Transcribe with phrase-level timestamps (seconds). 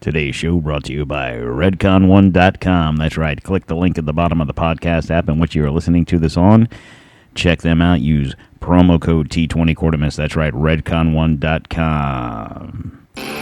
[0.00, 2.96] Today's show brought to you by redcon1.com.
[2.96, 3.42] That's right.
[3.42, 6.04] Click the link at the bottom of the podcast app in which you are listening
[6.06, 6.68] to this on.
[7.34, 8.00] Check them out.
[8.00, 10.14] Use promo code T20 Quartermiss.
[10.16, 10.52] That's right.
[10.52, 13.37] Redcon1.com.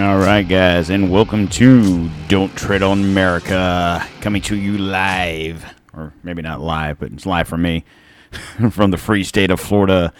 [0.00, 6.12] All right, guys, and welcome to Don't Tread on America, coming to you live, or
[6.24, 7.84] maybe not live, but it's live for me,
[8.72, 10.12] from the free state of Florida,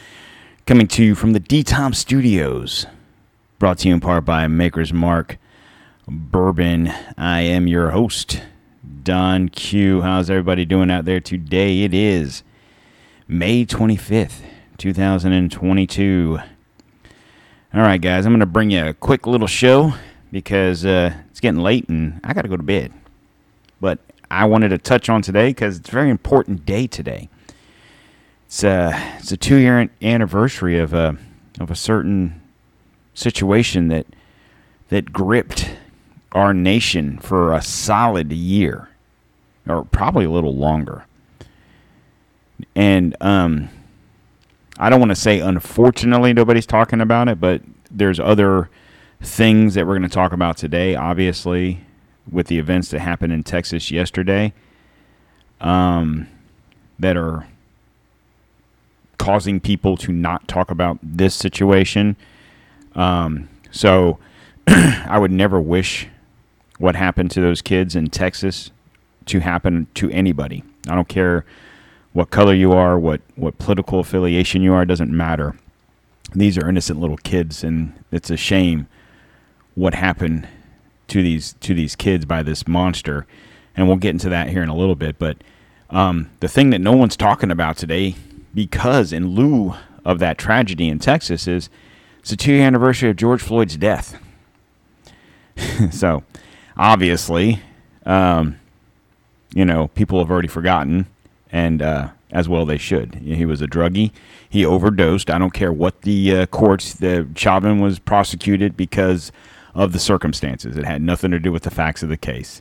[0.65, 2.87] coming to you from the D-Tom Studios,
[3.59, 5.39] brought to you in part by Maker's Mark
[6.07, 6.93] Bourbon.
[7.19, 8.43] I am your host,
[9.03, 10.03] Don Q.
[10.03, 11.83] How's everybody doing out there today?
[11.83, 12.45] It is
[13.27, 14.43] May 25th,
[14.79, 16.39] 2022.
[17.75, 19.95] All right, guys, I'm going to bring you a quick little show
[20.31, 22.93] because uh, it's getting late and I got to go to bed.
[23.81, 23.99] But
[24.31, 27.29] I wanted to touch on today because it's a very important day today.
[28.47, 31.17] It's a uh, it's a two year anniversary of a
[31.59, 32.41] of a certain
[33.13, 34.07] situation that
[34.91, 35.75] that gripped
[36.31, 38.89] our nation for a solid year,
[39.67, 41.07] or probably a little longer.
[42.77, 43.69] And um,
[44.79, 48.71] I don't want to say unfortunately nobody's talking about it, but there's other
[49.21, 50.95] things that we're going to talk about today.
[50.95, 51.81] Obviously,
[52.31, 54.53] with the events that happened in Texas yesterday,
[55.61, 56.27] um,
[56.99, 57.47] that are
[59.19, 62.17] causing people to not talk about this situation.
[62.95, 64.19] Um, so
[64.67, 66.09] I would never wish
[66.79, 68.71] what happened to those kids in Texas
[69.27, 70.63] to happen to anybody.
[70.89, 71.45] I don't care
[72.15, 75.57] what color you are, what, what political affiliation you are, doesn't matter.
[76.33, 78.87] These are innocent little kids, and it's a shame
[79.75, 80.49] what happened
[81.09, 83.27] to these to these kids by this monster.
[83.77, 85.19] And we'll get into that here in a little bit.
[85.19, 85.39] But
[85.91, 88.15] um, the thing that no one's talking about today,
[88.55, 89.75] because in lieu
[90.05, 91.69] of that tragedy in Texas, is
[92.21, 94.21] it's the two year anniversary of George Floyd's death.
[95.91, 96.23] so,
[96.77, 97.61] obviously,
[98.07, 98.61] um,
[99.53, 101.07] you know, people have already forgotten
[101.55, 103.15] and uh, as well they should.
[103.15, 104.11] He was a druggie.
[104.51, 105.31] He overdosed.
[105.31, 106.93] I don't care what the uh, courts.
[106.93, 109.31] The Chauvin was prosecuted because
[109.73, 110.77] of the circumstances.
[110.77, 112.61] It had nothing to do with the facts of the case.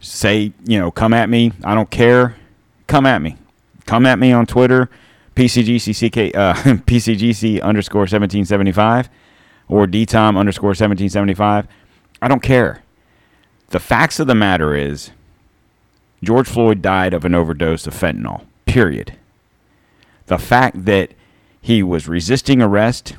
[0.00, 1.52] Say, you know, come at me.
[1.62, 2.34] I don't care.
[2.86, 3.36] Come at me.
[3.84, 4.88] Come at me on Twitter,
[5.36, 6.54] PCGCCK, uh,
[6.86, 9.10] PCGC underscore 1775
[9.68, 11.66] or DTOM underscore 1775.
[12.22, 12.82] I don't care.
[13.68, 15.10] The facts of the matter is
[16.22, 19.16] George Floyd died of an overdose of fentanyl, period.
[20.26, 21.12] The fact that
[21.60, 23.16] he was resisting arrest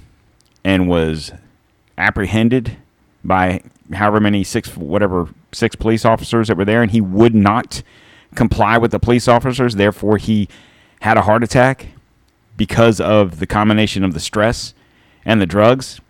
[0.63, 1.31] and was
[1.97, 2.77] apprehended
[3.23, 3.61] by
[3.93, 7.83] however many six whatever six police officers that were there and he would not
[8.35, 10.47] comply with the police officers therefore he
[11.01, 11.87] had a heart attack
[12.57, 14.73] because of the combination of the stress
[15.23, 16.01] and the drugs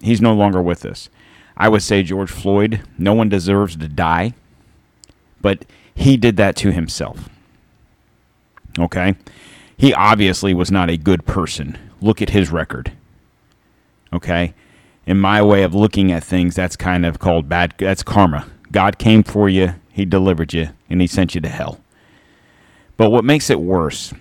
[0.00, 1.08] he's no longer with us
[1.56, 4.34] i would say george floyd no one deserves to die
[5.40, 5.64] but
[5.98, 7.28] he did that to himself.
[8.78, 9.16] Okay?
[9.76, 11.76] He obviously was not a good person.
[12.00, 12.92] Look at his record.
[14.12, 14.54] Okay?
[15.06, 17.74] In my way of looking at things, that's kind of called bad.
[17.78, 18.46] That's karma.
[18.70, 21.80] God came for you, He delivered you, and He sent you to hell.
[22.96, 24.14] But what makes it worse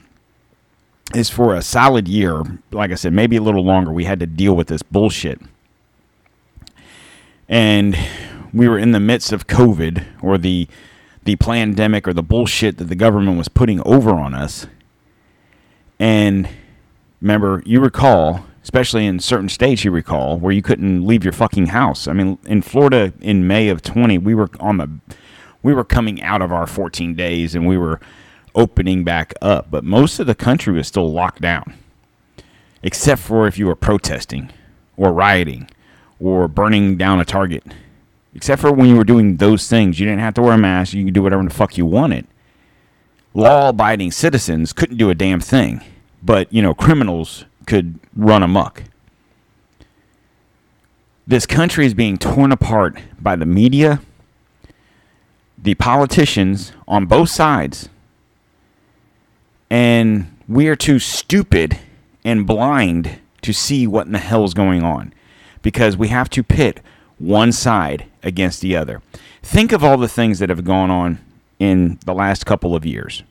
[1.14, 4.26] is for a solid year, like I said, maybe a little longer, we had to
[4.26, 5.40] deal with this bullshit.
[7.48, 7.96] And
[8.52, 10.68] we were in the midst of COVID or the
[11.28, 14.66] the pandemic or the bullshit that the government was putting over on us.
[16.00, 16.48] And
[17.20, 21.68] remember, you recall, especially in certain states, you recall where you couldn't leave your fucking
[21.68, 22.08] house.
[22.08, 24.90] I mean, in Florida in May of 20, we were on the
[25.62, 28.00] we were coming out of our 14 days and we were
[28.56, 31.74] opening back up, but most of the country was still locked down.
[32.84, 34.50] Except for if you were protesting
[34.96, 35.70] or rioting
[36.22, 37.66] or burning down a target
[38.34, 40.94] Except for when you were doing those things, you didn't have to wear a mask.
[40.94, 42.28] You could do whatever the fuck you wanted.
[43.34, 45.82] Law-abiding citizens couldn't do a damn thing,
[46.24, 48.84] but you know criminals could run amok.
[51.26, 54.02] This country is being torn apart by the media,
[55.58, 57.90] the politicians on both sides,
[59.70, 61.78] and we are too stupid
[62.24, 65.14] and blind to see what in the hell is going on
[65.62, 66.82] because we have to pit
[67.20, 69.02] one side against the other.
[69.42, 71.20] Think of all the things that have gone on
[71.60, 73.24] in the last couple of years.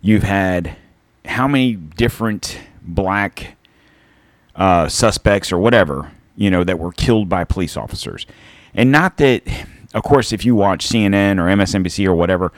[0.00, 0.76] You've had
[1.24, 3.56] how many different black
[4.54, 8.26] uh, suspects or whatever you know, that were killed by police officers.
[8.74, 9.42] And not that,
[9.94, 12.52] of course, if you watch CNN or MSNBC or whatever,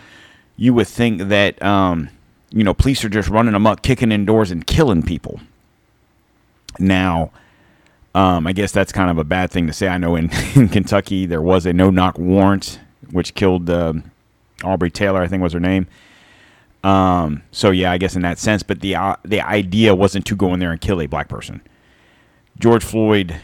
[0.57, 2.09] you would think that, um,
[2.51, 5.41] you know, police are just running amok, kicking in doors and killing people.
[6.79, 7.31] Now,
[8.17, 9.89] um, I guess that's kind of a bad thing to say.
[9.89, 12.81] I know in, in Kentucky there was a no knock warrant
[13.11, 13.93] which killed uh,
[14.65, 15.87] Aubrey Taylor, I think was her name.
[16.83, 20.37] Um, so yeah, I guess in that sense, but the uh, the idea wasn't to
[20.37, 21.61] go in there and kill a black person.
[22.59, 23.39] George Floyd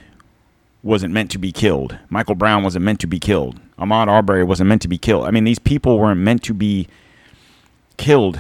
[0.82, 1.98] wasn't meant to be killed.
[2.08, 3.60] Michael Brown wasn't meant to be killed.
[3.78, 5.26] Ahmaud Arbery wasn't meant to be killed.
[5.26, 6.88] I mean, these people weren't meant to be
[7.98, 8.38] killed.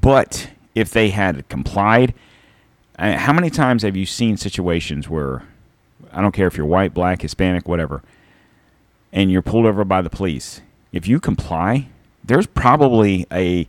[0.00, 2.12] But if they had complied,
[2.98, 5.44] uh, how many times have you seen situations where
[6.12, 8.02] I don't care if you're white, black, Hispanic, whatever,
[9.12, 10.60] and you're pulled over by the police?
[10.92, 11.88] If you comply,
[12.24, 13.66] there's probably a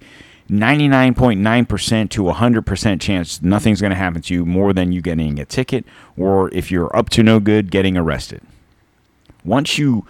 [0.49, 5.45] 99.9% to 100% chance nothing's going to happen to you more than you getting a
[5.45, 5.85] ticket
[6.17, 8.41] or if you're up to no good, getting arrested.
[9.45, 10.05] Once you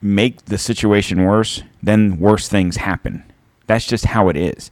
[0.00, 3.22] make the situation worse, then worse things happen.
[3.66, 4.70] That's just how it is.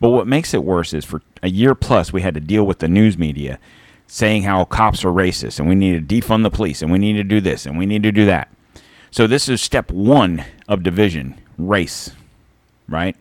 [0.00, 2.78] But what makes it worse is for a year plus, we had to deal with
[2.78, 3.58] the news media
[4.06, 7.14] saying how cops are racist and we need to defund the police and we need
[7.14, 8.48] to do this and we need to do that.
[9.10, 12.10] So, this is step one of division race,
[12.88, 13.16] right?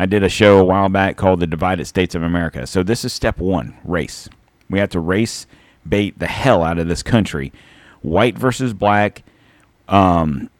[0.00, 2.68] I did a show a while back called The Divided States of America.
[2.68, 4.28] So this is step one race.
[4.70, 5.46] We have to race
[5.86, 7.52] bait the hell out of this country.
[8.00, 9.24] White versus black,
[9.88, 10.50] um,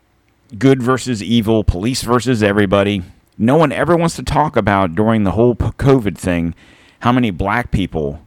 [0.58, 3.04] good versus evil, police versus everybody.
[3.38, 6.54] No one ever wants to talk about during the whole COVID thing
[7.00, 8.20] how many black people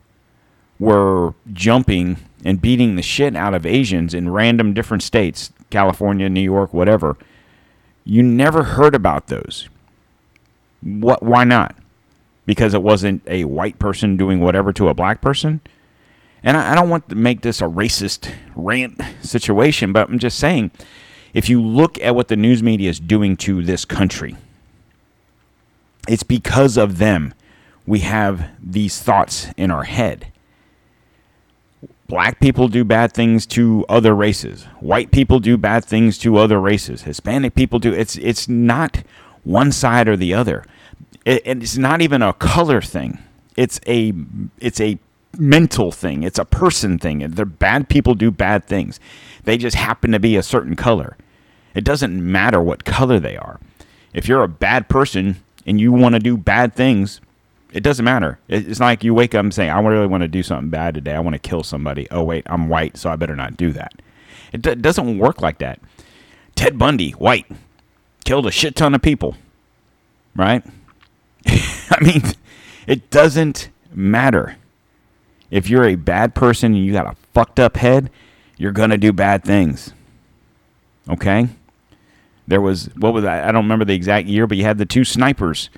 [0.81, 6.41] were jumping and beating the shit out of Asians in random different states, California, New
[6.41, 7.17] York, whatever.
[8.03, 9.69] You never heard about those.
[10.81, 11.21] What?
[11.21, 11.75] Why not?
[12.47, 15.61] Because it wasn't a white person doing whatever to a black person.
[16.43, 20.39] And I, I don't want to make this a racist rant situation, but I'm just
[20.39, 20.71] saying,
[21.35, 24.35] if you look at what the news media is doing to this country,
[26.07, 27.35] it's because of them
[27.85, 30.30] we have these thoughts in our head.
[32.11, 34.65] Black people do bad things to other races.
[34.81, 37.03] White people do bad things to other races.
[37.03, 37.93] Hispanic people do.
[37.93, 39.03] It's it's not
[39.45, 40.65] one side or the other.
[41.23, 43.19] It, it's not even a color thing.
[43.55, 44.11] It's a
[44.59, 44.99] it's a
[45.37, 46.23] mental thing.
[46.23, 47.19] It's a person thing.
[47.19, 48.99] The bad people do bad things.
[49.45, 51.15] They just happen to be a certain color.
[51.73, 53.57] It doesn't matter what color they are.
[54.13, 57.21] If you're a bad person and you want to do bad things,
[57.71, 58.39] it doesn't matter.
[58.47, 61.13] It's like you wake up and say, I really want to do something bad today.
[61.13, 62.07] I want to kill somebody.
[62.11, 63.93] Oh, wait, I'm white, so I better not do that.
[64.51, 65.79] It d- doesn't work like that.
[66.55, 67.45] Ted Bundy, white,
[68.25, 69.35] killed a shit ton of people,
[70.35, 70.63] right?
[71.47, 72.23] I mean,
[72.87, 74.57] it doesn't matter.
[75.49, 78.09] If you're a bad person and you got a fucked up head,
[78.57, 79.93] you're going to do bad things.
[81.09, 81.47] Okay?
[82.47, 83.47] There was, what was that?
[83.47, 85.69] I don't remember the exact year, but you had the two snipers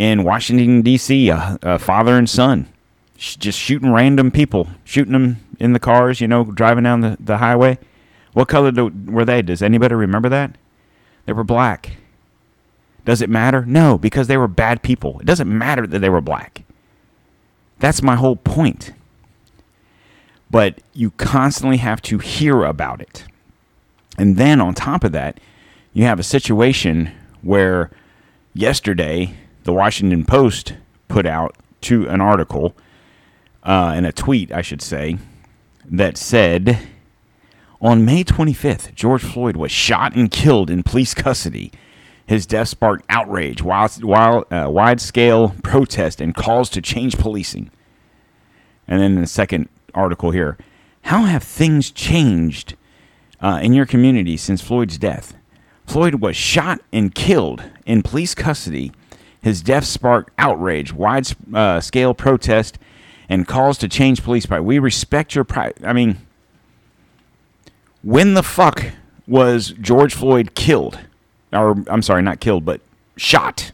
[0.00, 2.66] in Washington, D.C., a, a father and son,
[3.18, 7.18] sh- just shooting random people, shooting them in the cars, you know, driving down the,
[7.20, 7.78] the highway.
[8.32, 9.42] What color do, were they?
[9.42, 10.56] Does anybody remember that?
[11.26, 11.98] They were black.
[13.04, 13.66] Does it matter?
[13.66, 15.20] No, because they were bad people.
[15.20, 16.62] It doesn't matter that they were black.
[17.78, 18.94] That's my whole point.
[20.50, 23.24] But you constantly have to hear about it.
[24.16, 25.38] And then on top of that,
[25.92, 27.90] you have a situation where
[28.54, 30.74] yesterday the Washington Post
[31.08, 32.74] put out to an article
[33.62, 35.18] uh, and a tweet, I should say,
[35.84, 36.88] that said
[37.80, 41.72] on May 25th, George Floyd was shot and killed in police custody
[42.30, 44.04] his death sparked outrage, wild,
[44.52, 47.72] uh, wide scale protest, and calls to change policing.
[48.86, 50.56] And then the second article here,
[51.02, 52.76] how have things changed
[53.40, 55.34] uh, in your community since Floyd's death?
[55.84, 58.92] Floyd was shot and killed in police custody.
[59.42, 62.78] His death sparked outrage, wide uh, scale protest,
[63.28, 64.60] and calls to change police by.
[64.60, 65.74] We respect your pride.
[65.84, 66.18] I mean,
[68.02, 68.84] when the fuck
[69.26, 70.98] was George Floyd killed?
[71.52, 72.80] or I'm sorry, not killed, but
[73.16, 73.72] shot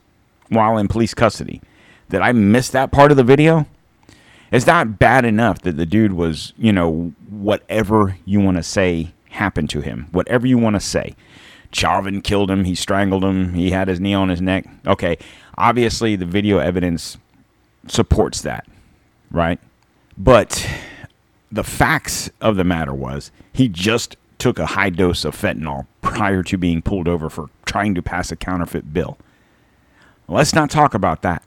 [0.49, 1.61] while in police custody.
[2.08, 3.66] Did I miss that part of the video?
[4.52, 9.12] It's not bad enough that the dude was, you know, whatever you want to say
[9.30, 10.06] happened to him.
[10.12, 11.16] Whatever you want to say.
[11.73, 12.64] Chauvin killed him.
[12.64, 13.54] He strangled him.
[13.54, 14.66] He had his knee on his neck.
[14.87, 15.18] Okay.
[15.58, 17.16] Obviously, the video evidence
[17.88, 18.66] supports that,
[19.30, 19.58] right?
[20.18, 20.68] But
[21.50, 26.42] the facts of the matter was he just took a high dose of fentanyl prior
[26.42, 29.16] to being pulled over for trying to pass a counterfeit bill.
[30.28, 31.42] Let's not talk about that.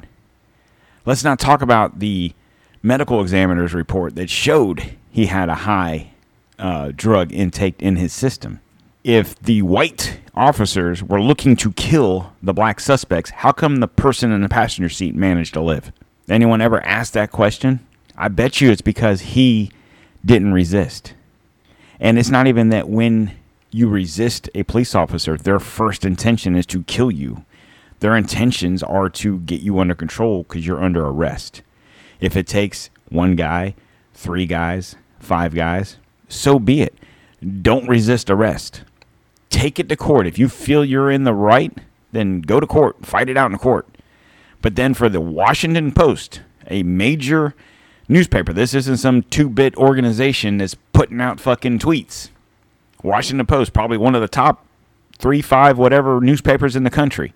[1.06, 2.34] Let's not talk about the
[2.82, 6.12] medical examiner's report that showed he had a high
[6.58, 8.60] uh, drug intake in his system.
[9.10, 14.32] If the white officers were looking to kill the black suspects, how come the person
[14.32, 15.92] in the passenger seat managed to live?
[16.30, 17.80] Anyone ever asked that question?
[18.16, 19.72] I bet you it's because he
[20.24, 21.16] didn't resist.
[22.00, 23.32] And it's not even that when
[23.72, 27.44] you resist a police officer, their first intention is to kill you.
[28.02, 31.64] Their intentions are to get you under control because you're under arrest.
[32.22, 33.74] If it takes one guy,
[34.14, 35.98] three guys, five guys,
[36.28, 36.94] so be it.
[37.64, 38.84] Don't resist arrest.
[39.50, 40.28] Take it to court.
[40.28, 41.76] If you feel you're in the right,
[42.12, 43.88] then go to court, fight it out in court.
[44.62, 47.56] But then for the Washington Post, a major
[48.08, 52.30] newspaper, this isn't some two bit organization that's putting out fucking tweets.
[53.04, 54.66] Washington Post, probably one of the top
[55.18, 57.34] three, five, whatever newspapers in the country,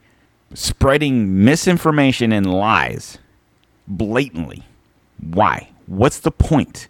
[0.54, 3.18] spreading misinformation and lies
[3.88, 4.64] blatantly.
[5.20, 5.70] Why?
[5.86, 6.88] What's the point?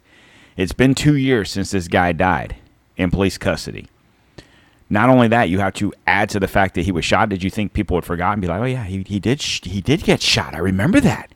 [0.58, 2.56] It's been two years since this guy died
[2.98, 3.88] in police custody.
[4.94, 7.28] Not only that, you have to add to the fact that he was shot.
[7.30, 9.62] Did you think people would forget and be like, "Oh yeah, he, he did sh-
[9.64, 10.54] he did get shot.
[10.54, 11.34] I remember that."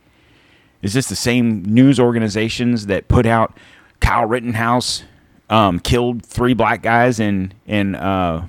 [0.83, 3.57] Is this the same news organizations that put out
[3.99, 5.05] Kyle Rittenhouse
[5.49, 8.47] um, killed three black guys in in uh,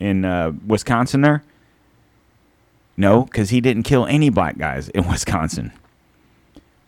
[0.00, 1.20] in uh, Wisconsin?
[1.20, 1.44] There,
[2.96, 5.70] no, because he didn't kill any black guys in Wisconsin.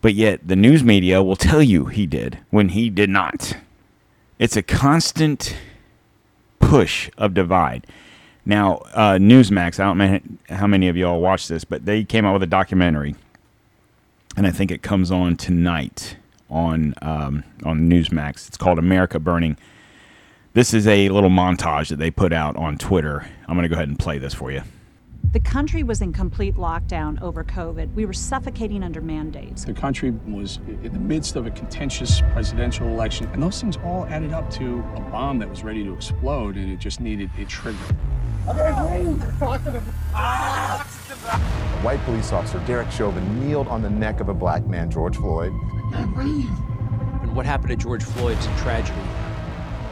[0.01, 3.55] But yet the news media will tell you he did when he did not.
[4.39, 5.55] It's a constant
[6.59, 7.85] push of divide.
[8.45, 12.25] Now, uh, Newsmax, I don't know how many of y'all watched this, but they came
[12.25, 13.15] out with a documentary,
[14.37, 16.15] and I think it comes on tonight
[16.49, 18.47] on um, on Newsmax.
[18.47, 19.57] It's called America Burning.
[20.53, 23.27] This is a little montage that they put out on Twitter.
[23.47, 24.63] I'm going to go ahead and play this for you.
[25.33, 27.93] The country was in complete lockdown over COVID.
[27.93, 29.65] We were suffocating under mandates.
[29.65, 34.05] The country was in the midst of a contentious presidential election, and those things all
[34.05, 37.43] added up to a bomb that was ready to explode, and it just needed a
[37.43, 37.77] trigger.
[41.83, 45.51] White police officer Derek Chauvin kneeled on the neck of a black man, George Floyd.
[45.93, 48.97] And what happened to George Floyd's a tragedy.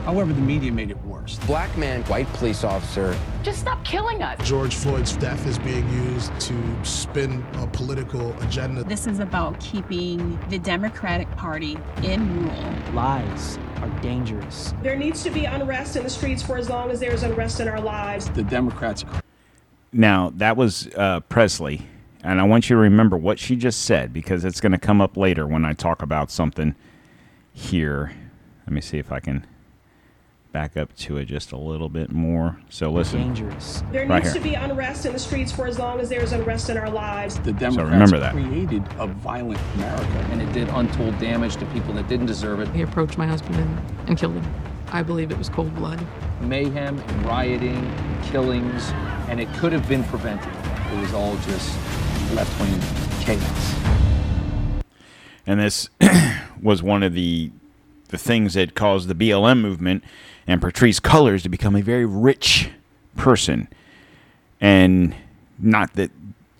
[0.06, 1.40] However, the media made it worse.
[1.48, 3.18] Black man, white police officer.
[3.42, 4.38] Just stop killing us.
[4.48, 8.84] George Floyd's death is being used to spin a political agenda.
[8.84, 12.94] This is about keeping the Democratic Party in rule.
[12.94, 14.76] Lies are dangerous.
[14.84, 17.68] There needs to be unrest in the streets for as long as there's unrest in
[17.68, 18.30] our lives.
[18.30, 19.06] The Democrats.
[19.92, 21.82] Now, that was uh, Pressley.
[22.24, 25.02] And I want you to remember what she just said because it's going to come
[25.02, 26.76] up later when I talk about something
[27.54, 28.12] here.
[28.68, 29.48] Let me see if I can
[30.56, 32.58] back up to it just a little bit more.
[32.70, 33.20] So listen.
[33.20, 33.84] Dangerous.
[33.92, 34.42] There Right needs here.
[34.42, 37.38] to be unrest in the streets for as long as there's unrest in our lives.
[37.42, 38.32] The Democrats remember that.
[38.32, 40.26] created a violent America.
[40.32, 42.70] and it did untold damage to people that didn't deserve it.
[42.70, 44.46] He approached my husband and, and killed him.
[44.94, 46.00] I believe it was cold blood.
[46.40, 48.92] Mayhem and rioting, and killings,
[49.28, 50.54] and it could have been prevented.
[50.94, 51.76] It was all just
[52.34, 52.80] left wing
[53.20, 53.76] chaos.
[55.46, 55.90] And this
[56.64, 57.52] was one of the
[58.10, 60.04] the things that caused the BLM movement
[60.48, 62.70] and Patrisse Cullors to become a very rich
[63.16, 63.68] person.
[64.62, 65.16] And
[65.60, 66.12] not that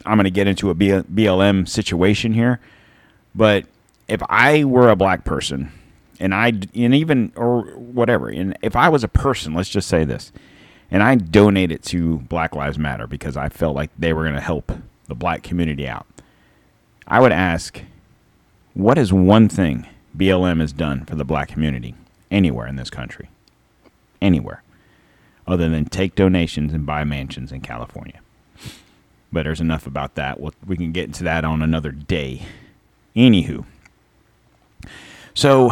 [0.06, 2.60] I'm going to get into a BLM situation here,
[3.34, 3.66] but
[4.08, 5.72] if I were a black person
[6.20, 10.04] and I and even or whatever, and if I was a person, let's just say
[10.06, 10.32] this,
[10.92, 14.42] and I donated to Black Lives Matter because I felt like they were going to
[14.42, 14.72] help
[15.08, 16.06] the black community out,
[17.08, 17.82] I would ask,
[18.74, 21.96] what is one thing BLM has done for the black community
[22.30, 23.30] anywhere in this country?
[24.22, 24.64] Anywhere.
[25.48, 28.20] Other than take donations and buy mansions in California.
[29.32, 30.40] But there's enough about that.
[30.40, 32.44] We'll, we can get into that on another day.
[33.16, 33.66] Anywho.
[35.34, 35.72] So,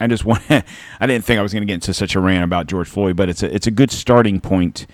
[0.00, 2.44] I just want I didn't think I was going to get into such a rant
[2.44, 4.86] about George Floyd, but it's a, it's a good starting point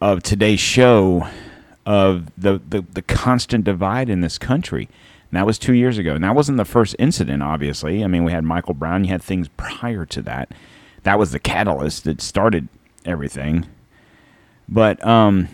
[0.00, 1.28] of today's show
[1.86, 4.88] of the, the, the constant divide in this country.
[5.34, 6.14] And that was two years ago.
[6.14, 8.04] And that wasn't the first incident, obviously.
[8.04, 10.52] I mean, we had Michael Brown, you had things prior to that.
[11.02, 12.68] That was the catalyst that started
[13.04, 13.66] everything.
[14.68, 15.48] But um,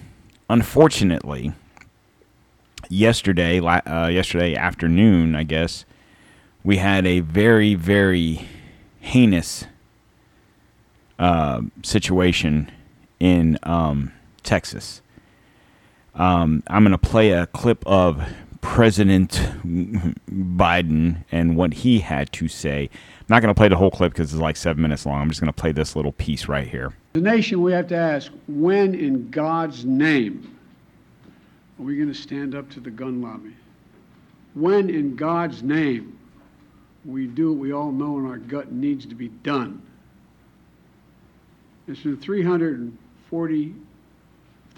[0.50, 1.54] unfortunately,
[2.90, 5.86] yesterday, uh, yesterday afternoon, I guess,
[6.62, 8.46] we had a very, very
[9.00, 9.64] heinous
[11.18, 12.70] uh, situation
[13.18, 15.00] in um, Texas.
[16.14, 18.22] Um, I'm going to play a clip of
[18.60, 19.30] President
[19.64, 22.90] Biden and what he had to say.
[22.92, 25.20] I'm not going to play the whole clip because it's like seven minutes long.
[25.20, 26.92] I'm just going to play this little piece right here.
[27.14, 30.56] The nation, we have to ask when in God's name
[31.78, 33.56] are we going to stand up to the gun lobby?
[34.54, 36.18] When in God's name
[37.04, 39.82] we do what we all know in our gut needs to be done.
[41.88, 43.74] It's been 340,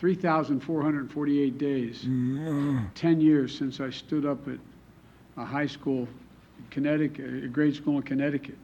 [0.03, 2.85] 3,448 days, mm.
[2.93, 4.59] 10 years since I stood up at
[5.37, 6.09] a high school
[6.59, 8.59] in Connecticut, a grade school in Connecticut,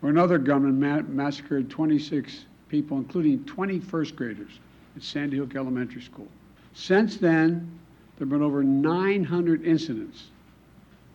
[0.00, 4.60] where another gunman ma- massacred 26 people, including 20 first graders
[4.94, 6.28] at Sandy Hook Elementary School.
[6.74, 7.78] Since then,
[8.18, 10.24] there have been over 900 incidents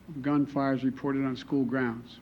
[0.10, 2.18] of gunfires reported on school grounds.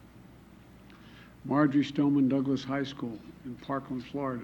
[1.45, 4.43] Marjory Stoneman Douglas High School in Parkland, Florida.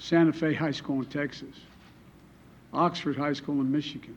[0.00, 1.54] Santa Fe High School in Texas.
[2.72, 4.16] Oxford High School in Michigan.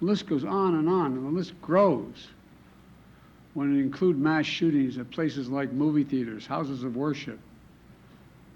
[0.00, 2.28] The list goes on and on, and the list grows
[3.52, 7.38] when it includes mass shootings at places like movie theaters, houses of worship,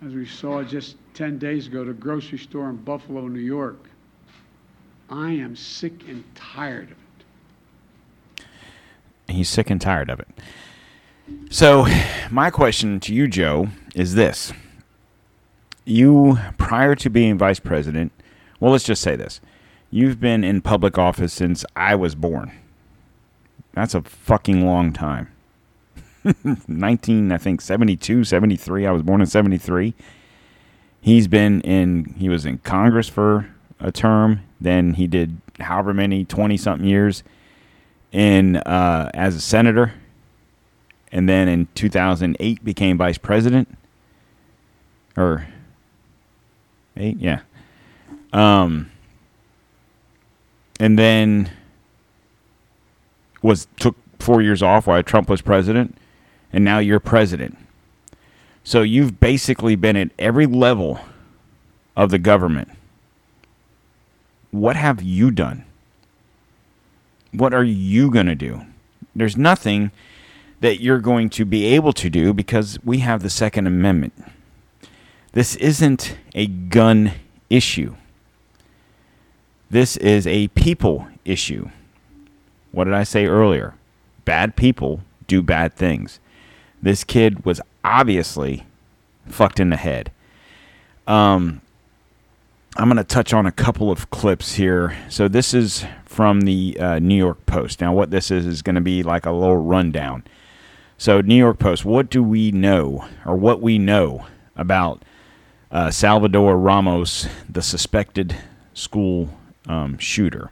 [0.05, 3.88] as we saw just 10 days ago, at a grocery store in Buffalo, New York.
[5.11, 6.97] I am sick and tired of
[8.40, 8.47] it.
[9.28, 10.28] He's sick and tired of it.
[11.50, 11.87] So,
[12.31, 14.52] my question to you, Joe, is this.
[15.88, 18.12] You, prior to being vice president,
[18.61, 19.40] well, let's just say this.
[19.90, 22.52] You've been in public office since I was born.
[23.73, 25.33] That's a fucking long time.
[26.68, 28.87] 19, I think 72, 73.
[28.87, 29.95] I was born in 73.
[31.00, 33.49] He's been in, he was in Congress for
[33.80, 34.42] a term.
[34.61, 37.23] Then he did however many, 20 something years
[38.12, 39.95] in uh, as a senator.
[41.11, 43.75] And then in 2008 became vice president.
[45.16, 45.47] Or
[46.99, 47.40] eight, yeah.
[48.33, 48.90] Um,
[50.78, 51.50] and then
[53.43, 55.97] was took four years off while Trump was president,
[56.52, 57.57] and now you're president.
[58.64, 61.00] So you've basically been at every level
[61.97, 62.69] of the government.
[64.50, 65.64] What have you done?
[67.33, 68.62] What are you going to do?
[69.14, 69.90] There's nothing
[70.61, 74.12] that you're going to be able to do because we have the Second Amendment.
[75.38, 77.12] This isn't a gun
[77.49, 77.95] issue.
[79.71, 81.71] This is a people issue.
[82.73, 83.75] What did I say earlier?
[84.25, 86.19] Bad people do bad things.
[86.82, 88.67] This kid was obviously
[89.28, 90.10] fucked in the head.
[91.06, 91.60] Um,
[92.76, 94.97] I'm going to touch on a couple of clips here.
[95.08, 97.80] So, this is from the uh, New York Post.
[97.80, 100.25] Now, what this is is going to be like a little rundown.
[100.97, 105.04] So, New York Post, what do we know, or what we know about
[105.71, 108.37] uh, Salvador Ramos, the suspected
[108.75, 109.31] school
[109.67, 110.50] um, shooter?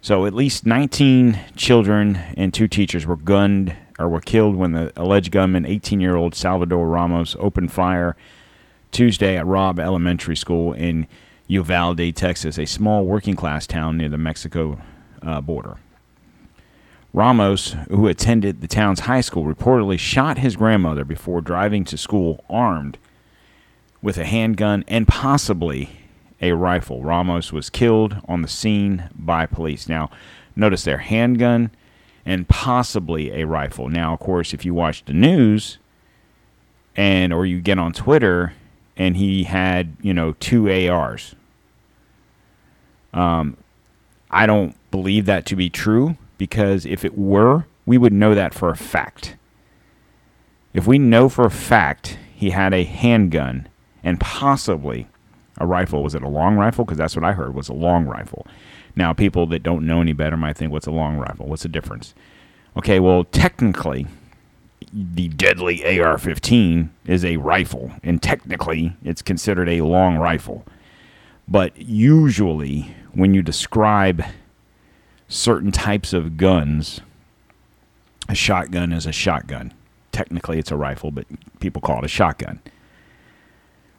[0.00, 4.92] So, at least 19 children and two teachers were gunned or were killed when the
[4.96, 8.16] alleged gunman, 18 year old Salvador Ramos, opened fire
[8.90, 11.06] Tuesday at Robb Elementary School in
[11.46, 14.80] Uvalde, Texas, a small working class town near the Mexico
[15.22, 15.76] uh, border.
[17.14, 22.44] Ramos, who attended the town's high school, reportedly shot his grandmother before driving to school
[22.48, 22.96] armed
[24.02, 25.90] with a handgun and possibly
[26.40, 27.02] a rifle.
[27.02, 29.88] Ramos was killed on the scene by police.
[29.88, 30.10] Now,
[30.56, 31.70] notice there handgun
[32.26, 33.88] and possibly a rifle.
[33.88, 35.78] Now, of course, if you watch the news
[36.96, 38.52] and or you get on Twitter
[38.96, 41.34] and he had, you know, two ARs.
[43.14, 43.56] Um
[44.30, 48.54] I don't believe that to be true because if it were, we would know that
[48.54, 49.36] for a fact.
[50.72, 53.68] If we know for a fact he had a handgun
[54.02, 55.06] and possibly
[55.58, 56.84] a rifle, was it a long rifle?
[56.84, 58.46] Because that's what I heard was a long rifle.
[58.96, 61.46] Now, people that don't know any better might think, what's a long rifle?
[61.46, 62.14] What's the difference?
[62.76, 64.06] Okay, well, technically,
[64.92, 70.64] the deadly AR 15 is a rifle, and technically, it's considered a long rifle.
[71.48, 74.24] But usually, when you describe
[75.28, 77.00] certain types of guns,
[78.28, 79.72] a shotgun is a shotgun.
[80.12, 81.26] Technically, it's a rifle, but
[81.60, 82.60] people call it a shotgun.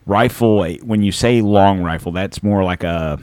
[0.05, 3.19] Rifle, when you say long rifle, that's more like a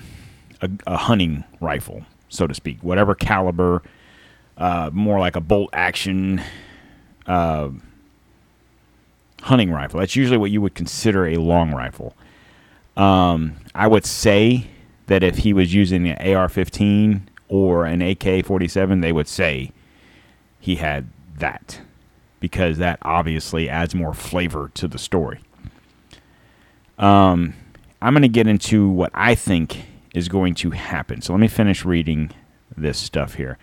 [0.62, 2.82] a, a hunting rifle, so to speak.
[2.82, 3.82] Whatever caliber,
[4.56, 6.42] uh, more like a bolt action
[7.26, 7.70] uh,
[9.42, 10.00] hunting rifle.
[10.00, 12.14] That's usually what you would consider a long rifle.
[12.96, 14.66] Um, I would say
[15.06, 19.72] that if he was using an AR 15 or an AK 47, they would say
[20.58, 21.80] he had that
[22.38, 25.40] because that obviously adds more flavor to the story.
[27.00, 27.54] Um,
[28.00, 29.84] I'm going to get into what I think
[30.14, 31.22] is going to happen.
[31.22, 32.30] So let me finish reading
[32.76, 33.58] this stuff here.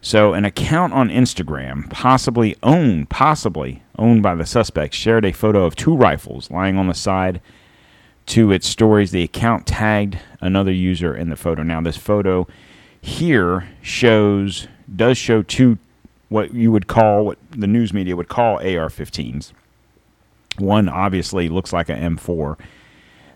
[0.00, 5.64] So, an account on Instagram, possibly owned, possibly owned by the suspect, shared a photo
[5.64, 7.40] of two rifles lying on the side
[8.26, 9.10] to its stories.
[9.10, 11.64] The account tagged another user in the photo.
[11.64, 12.46] Now, this photo
[13.00, 15.78] here shows does show two
[16.28, 19.52] what you would call what the news media would call AR-15s.
[20.58, 22.58] One obviously looks like an M4.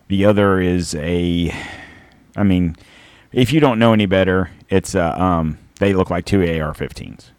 [0.09, 1.55] The other is a,
[2.37, 2.77] I mean,
[3.33, 7.31] if you don't know any better, it's a, um, they look like two AR-15s.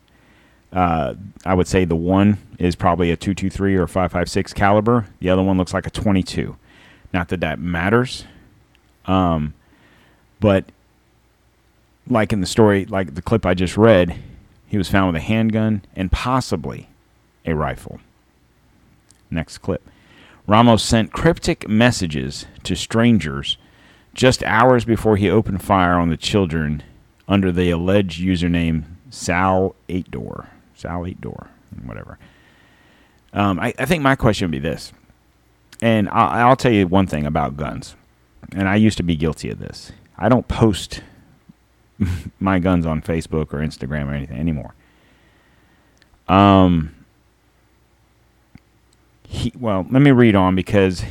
[0.71, 1.13] Uh,
[1.45, 5.05] I would say the one is probably a 223 or 556 caliber.
[5.19, 6.57] The other one looks like a 22.
[7.13, 8.25] Not that that matters,
[9.05, 9.53] um,
[10.39, 10.65] but
[12.07, 14.19] like in the story, like the clip I just read,
[14.67, 16.89] he was found with a handgun and possibly
[17.45, 17.99] a rifle.
[19.33, 19.89] Next clip.
[20.45, 23.57] Ramos sent cryptic messages to strangers
[24.13, 26.83] just hours before he opened fire on the children
[27.27, 30.49] under the alleged username Sal Eight Door.
[30.75, 31.49] Sal Eight Door,
[31.83, 32.19] whatever.
[33.31, 34.93] Um, I, I, think my question would be this,
[35.81, 37.95] and I'll, I'll tell you one thing about guns,
[38.51, 39.91] and I used to be guilty of this.
[40.17, 41.01] I don't post
[42.39, 44.75] my guns on Facebook or Instagram or anything anymore.
[46.27, 46.93] Um,
[49.33, 51.03] he, well, let me read on because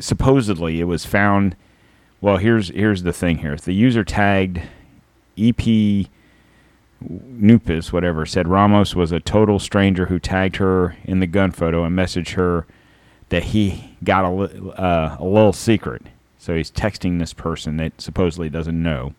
[0.00, 1.54] supposedly it was found.
[2.20, 3.56] Well, here's here's the thing here.
[3.56, 4.62] The user tagged
[5.36, 6.06] EP
[7.00, 11.84] Nupus, whatever, said Ramos was a total stranger who tagged her in the gun photo
[11.84, 12.66] and messaged her
[13.28, 16.02] that he got a, uh, a little secret.
[16.38, 19.14] So he's texting this person that supposedly doesn't know,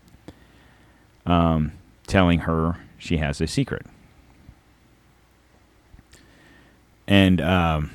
[1.24, 1.72] um,
[2.08, 3.86] telling her she has a secret.
[7.06, 7.90] And um,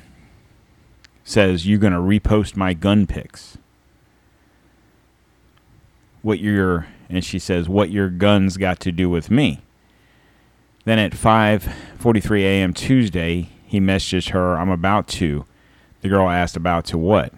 [1.30, 3.58] says, You're going to repost my gun pics.
[6.22, 9.60] What your, and she says, What your guns got to do with me?
[10.84, 12.72] Then at 5:43 a.m.
[12.72, 15.44] Tuesday, he messages her, "I'm about to."
[16.00, 17.34] The girl asked about to what?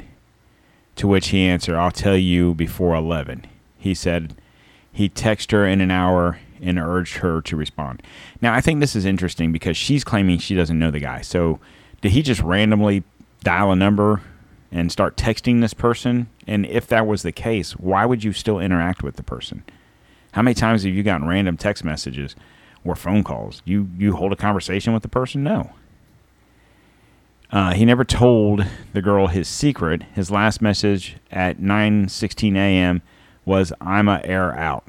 [0.96, 3.44] To which he answered, "I'll tell you before 11."
[3.76, 4.34] He said
[4.92, 8.02] he texted her in an hour and urged her to respond.
[8.40, 11.22] Now, I think this is interesting because she's claiming she doesn't know the guy.
[11.22, 11.58] So,
[12.00, 13.02] did he just randomly
[13.42, 14.22] dial a number
[14.70, 16.28] and start texting this person?
[16.46, 19.64] And if that was the case, why would you still interact with the person?
[20.32, 22.34] How many times have you gotten random text messages?
[22.84, 23.62] or phone calls.
[23.64, 25.42] You you hold a conversation with the person?
[25.42, 25.72] No.
[27.50, 30.02] Uh, he never told the girl his secret.
[30.14, 33.02] His last message at 9:16 a.m.
[33.44, 34.86] was "I'm a air out,"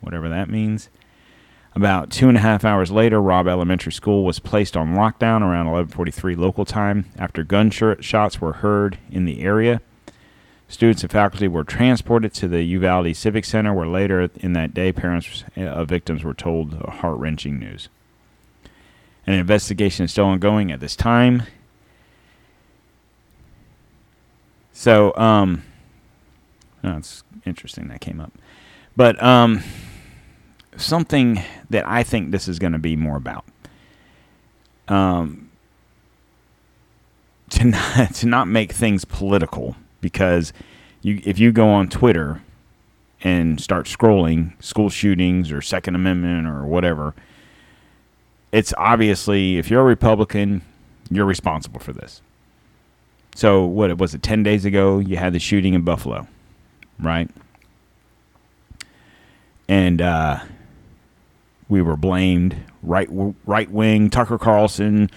[0.00, 0.88] whatever that means.
[1.74, 5.66] About two and a half hours later, Robb Elementary School was placed on lockdown around
[5.66, 9.80] 11:43 local time after gunshots were heard in the area.
[10.68, 14.92] Students and faculty were transported to the Uvalde Civic Center, where later in that day,
[14.92, 17.88] parents of victims were told heart wrenching news.
[19.26, 21.44] An investigation is still ongoing at this time.
[24.72, 25.62] So, um,
[26.82, 28.32] oh, it's interesting that came up.
[28.96, 29.62] But um,
[30.76, 33.44] something that I think this is going to be more about.
[34.88, 35.50] Um,
[37.50, 40.52] to not, to not make things political because
[41.02, 42.42] you if you go on Twitter
[43.22, 47.14] and start scrolling school shootings or Second Amendment or whatever,
[48.50, 50.62] it's obviously if you're a Republican,
[51.10, 52.22] you're responsible for this.
[53.34, 54.22] So what was it?
[54.22, 56.26] Ten days ago, you had the shooting in Buffalo,
[56.98, 57.30] right?
[59.68, 60.40] And uh,
[61.72, 63.08] we were blamed right
[63.46, 65.08] right wing Tucker Carlson,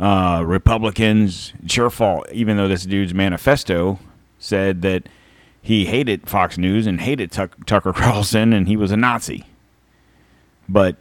[0.00, 1.52] uh, Republicans.
[1.62, 3.98] It's your fault, even though this dude's manifesto
[4.38, 5.06] said that
[5.60, 9.44] he hated Fox News and hated Tuck- Tucker Carlson and he was a Nazi.
[10.66, 10.96] But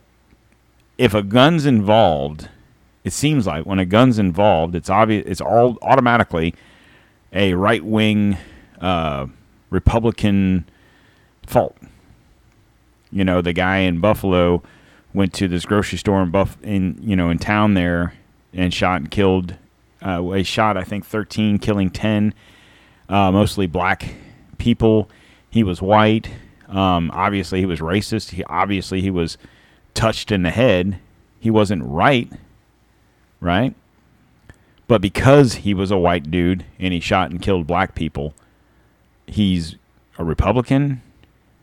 [0.97, 2.49] if a gun's involved,
[3.05, 5.23] it seems like when a gun's involved, it's obvious.
[5.25, 6.53] It's all automatically
[7.31, 8.37] a right wing
[8.81, 9.27] uh,
[9.69, 10.69] Republican
[11.47, 11.77] fault.
[13.09, 14.61] You know, the guy in Buffalo
[15.13, 18.13] went to this grocery store in Buff in you know in town there
[18.53, 19.55] and shot and killed.
[20.01, 22.33] Uh, shot I think 13, killing 10
[23.11, 24.15] uh, mostly black
[24.57, 25.09] people.
[25.49, 26.31] He was white.
[26.69, 28.29] Um, obviously, he was racist.
[28.29, 29.37] He obviously he was
[29.93, 30.97] touched in the head.
[31.39, 32.31] He wasn't right,
[33.41, 33.75] right?
[34.87, 38.33] But because he was a white dude and he shot and killed black people,
[39.27, 39.75] he's
[40.17, 41.01] a Republican.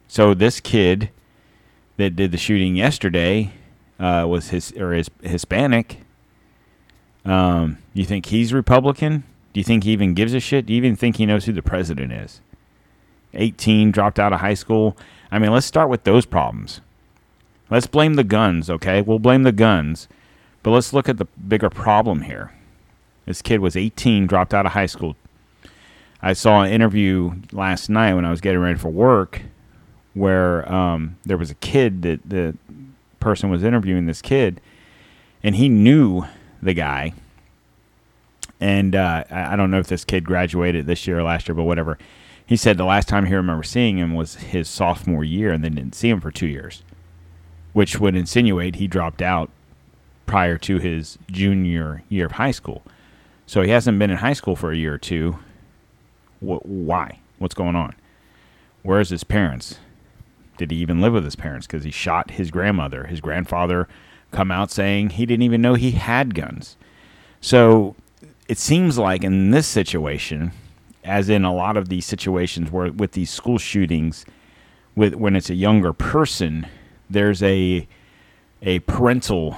[0.07, 1.11] So this kid
[1.99, 3.53] that did the shooting yesterday
[3.99, 5.99] uh, was his or is Hispanic.
[7.25, 9.25] Um, you think he's Republican?
[9.53, 10.67] Do you think he even gives a shit?
[10.67, 12.41] Do you even think he knows who the president is?
[13.35, 14.97] 18, dropped out of high school.
[15.31, 16.81] I mean, let's start with those problems.
[17.69, 19.03] Let's blame the guns, okay?
[19.03, 20.09] We'll blame the guns.
[20.63, 22.53] But let's look at the bigger problem here.
[23.27, 25.17] This kid was 18, dropped out of high school.
[26.23, 29.43] I saw an interview last night when I was getting ready for work
[30.19, 32.57] where um, there was a kid that the
[33.21, 34.61] person was interviewing this kid
[35.43, 36.25] and he knew
[36.63, 37.13] the guy.
[38.61, 41.63] And uh, I don't know if this kid graduated this year or last year, but
[41.65, 41.97] whatever.
[42.45, 45.75] He said the last time he remember seeing him was his sophomore year, and then
[45.75, 46.83] didn't see him for two years,
[47.73, 49.51] which would insinuate he dropped out
[50.27, 52.83] prior to his junior year of high school.
[53.47, 55.39] So he hasn't been in high school for a year or two.
[56.41, 57.21] Wh- why?
[57.39, 57.95] What's going on?
[58.83, 59.79] Where's his parents?
[60.59, 61.66] Did he even live with his parents?
[61.66, 63.05] Because he shot his grandmother.
[63.05, 63.88] His grandfather
[64.31, 66.77] come out saying he didn't even know he had guns.
[67.40, 67.97] So
[68.49, 70.53] it seems like in this situation,
[71.05, 74.27] as in a lot of these situations where with these school shootings,
[74.94, 76.66] with when it's a younger person,
[77.09, 77.88] there's a
[78.61, 79.57] a parental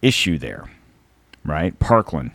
[0.00, 0.70] issue there,
[1.44, 1.78] right?
[1.78, 2.30] Parkland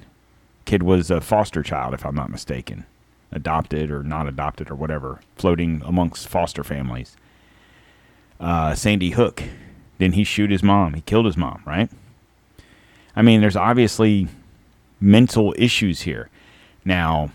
[0.66, 2.86] kid was a foster child, if I'm not mistaken,
[3.32, 7.18] adopted or not adopted or whatever, floating amongst foster families.
[8.42, 9.44] Uh, Sandy Hook,
[10.00, 10.96] didn't he shoot his mom?
[10.96, 11.90] He killed his mom, right?
[13.16, 14.28] I mean, there's obviously
[15.00, 16.30] mental issues here.
[16.84, 17.32] Now,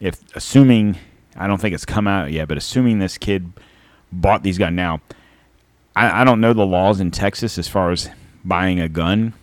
[0.00, 0.98] if assuming
[1.36, 3.52] I don't think it's come out yet, but assuming this kid
[4.10, 5.00] bought these guns now,
[5.94, 8.10] I, I don't know the laws in Texas as far as
[8.44, 9.34] buying a gun.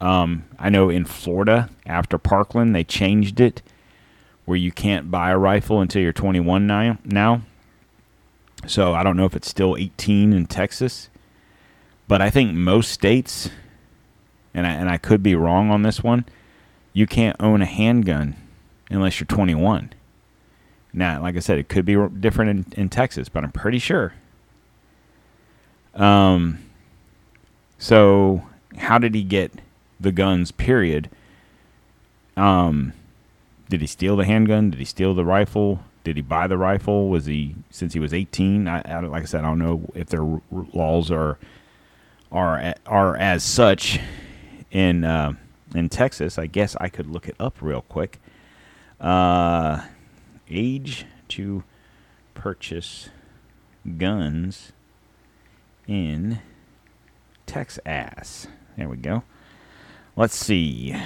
[0.00, 3.62] Um, I know in Florida after Parkland they changed it
[4.44, 6.98] where you can't buy a rifle until you're 21 now.
[7.04, 7.42] Now,
[8.66, 11.08] so I don't know if it's still 18 in Texas,
[12.06, 13.50] but I think most states,
[14.54, 16.24] and I, and I could be wrong on this one,
[16.92, 18.36] you can't own a handgun
[18.90, 19.92] unless you're 21.
[20.92, 24.14] Now, like I said, it could be different in, in Texas, but I'm pretty sure.
[25.94, 26.58] Um,
[27.78, 28.42] so
[28.78, 29.52] how did he get
[30.00, 30.50] the guns?
[30.50, 31.10] Period.
[32.36, 32.92] Um,
[33.68, 34.70] did he steal the handgun?
[34.70, 35.80] Did he steal the rifle?
[36.04, 37.08] Did he buy the rifle?
[37.08, 38.68] Was he since he was 18?
[38.68, 41.38] I, I like I said, I don't know if their laws are
[42.30, 43.98] are are as such
[44.70, 45.32] in uh,
[45.74, 46.38] in Texas.
[46.38, 48.20] I guess I could look it up real quick.
[49.00, 49.82] Uh,
[50.50, 51.62] age to
[52.34, 53.10] purchase
[53.96, 54.72] guns
[55.86, 56.40] in
[57.46, 58.46] Texas.
[58.76, 59.24] There we go.
[60.16, 60.96] Let's see.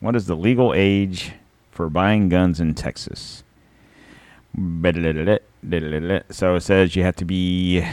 [0.00, 1.32] What is the legal age
[1.70, 3.43] for buying guns in Texas?
[6.30, 7.84] So it says you have to be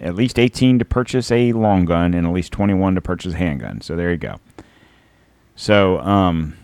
[0.00, 3.36] at least 18 to purchase a long gun and at least 21 to purchase a
[3.36, 3.80] handgun.
[3.80, 4.38] So there you go.
[5.56, 6.56] So, um,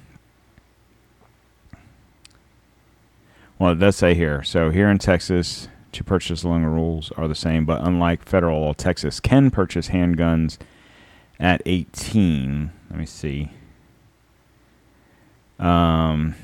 [3.58, 4.42] well, it does say here.
[4.44, 8.72] So here in Texas, to purchase long rules are the same, but unlike federal law,
[8.72, 10.58] Texas can purchase handguns
[11.40, 12.70] at 18.
[12.90, 13.50] Let me see.
[15.58, 16.34] Um,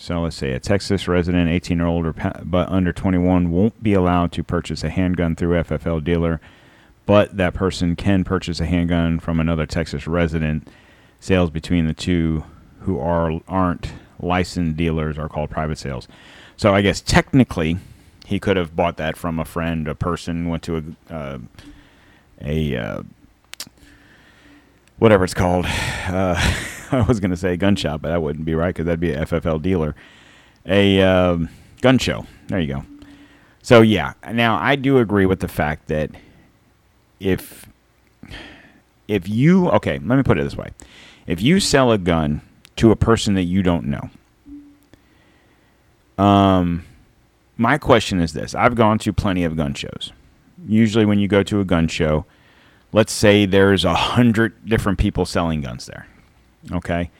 [0.00, 4.30] so let's say a Texas resident, 18 or older, but under 21, won't be allowed
[4.30, 6.40] to purchase a handgun through FFL dealer,
[7.04, 10.68] but that person can purchase a handgun from another Texas resident.
[11.18, 12.44] Sales between the two
[12.82, 16.06] who are aren't licensed dealers are called private sales.
[16.56, 17.78] So I guess technically,
[18.24, 21.38] he could have bought that from a friend, a person, went to a uh,
[22.40, 23.02] a uh,
[24.98, 25.66] whatever it's called.
[26.06, 26.40] Uh,
[26.92, 29.12] I was going to say gun shop, but that wouldn't be right because that'd be
[29.12, 29.94] a FFL dealer.
[30.66, 31.48] A um,
[31.80, 32.26] gun show.
[32.48, 32.84] There you go.
[33.62, 36.10] So yeah, now I do agree with the fact that
[37.20, 37.66] if
[39.06, 40.70] if you okay, let me put it this way:
[41.26, 42.40] if you sell a gun
[42.76, 44.10] to a person that you don't know,
[46.22, 46.84] um,
[47.56, 50.12] my question is this: I've gone to plenty of gun shows.
[50.66, 52.24] Usually, when you go to a gun show,
[52.92, 56.06] let's say there's a hundred different people selling guns there.
[56.72, 57.10] Okay,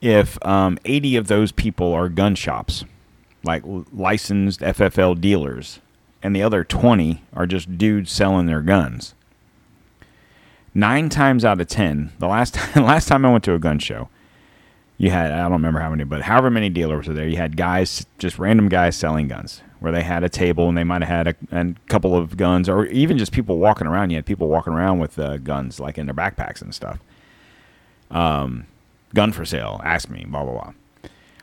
[0.00, 2.84] if um, 80 of those people are gun shops,
[3.42, 3.62] like
[3.92, 5.80] licensed FFL dealers,
[6.22, 9.14] and the other 20 are just dudes selling their guns.
[10.74, 13.78] Nine times out of ten, the last time, last time I went to a gun
[13.78, 14.10] show,
[14.98, 17.56] you had I don't remember how many, but however many dealers were there, you had
[17.56, 21.26] guys, just random guys selling guns, where they had a table and they might have
[21.26, 24.10] had a, a couple of guns, or even just people walking around.
[24.10, 26.98] You had people walking around with uh, guns, like in their backpacks and stuff.
[28.10, 28.66] Um,
[29.14, 29.80] gun for sale.
[29.84, 30.24] Ask me.
[30.28, 30.72] Blah blah blah.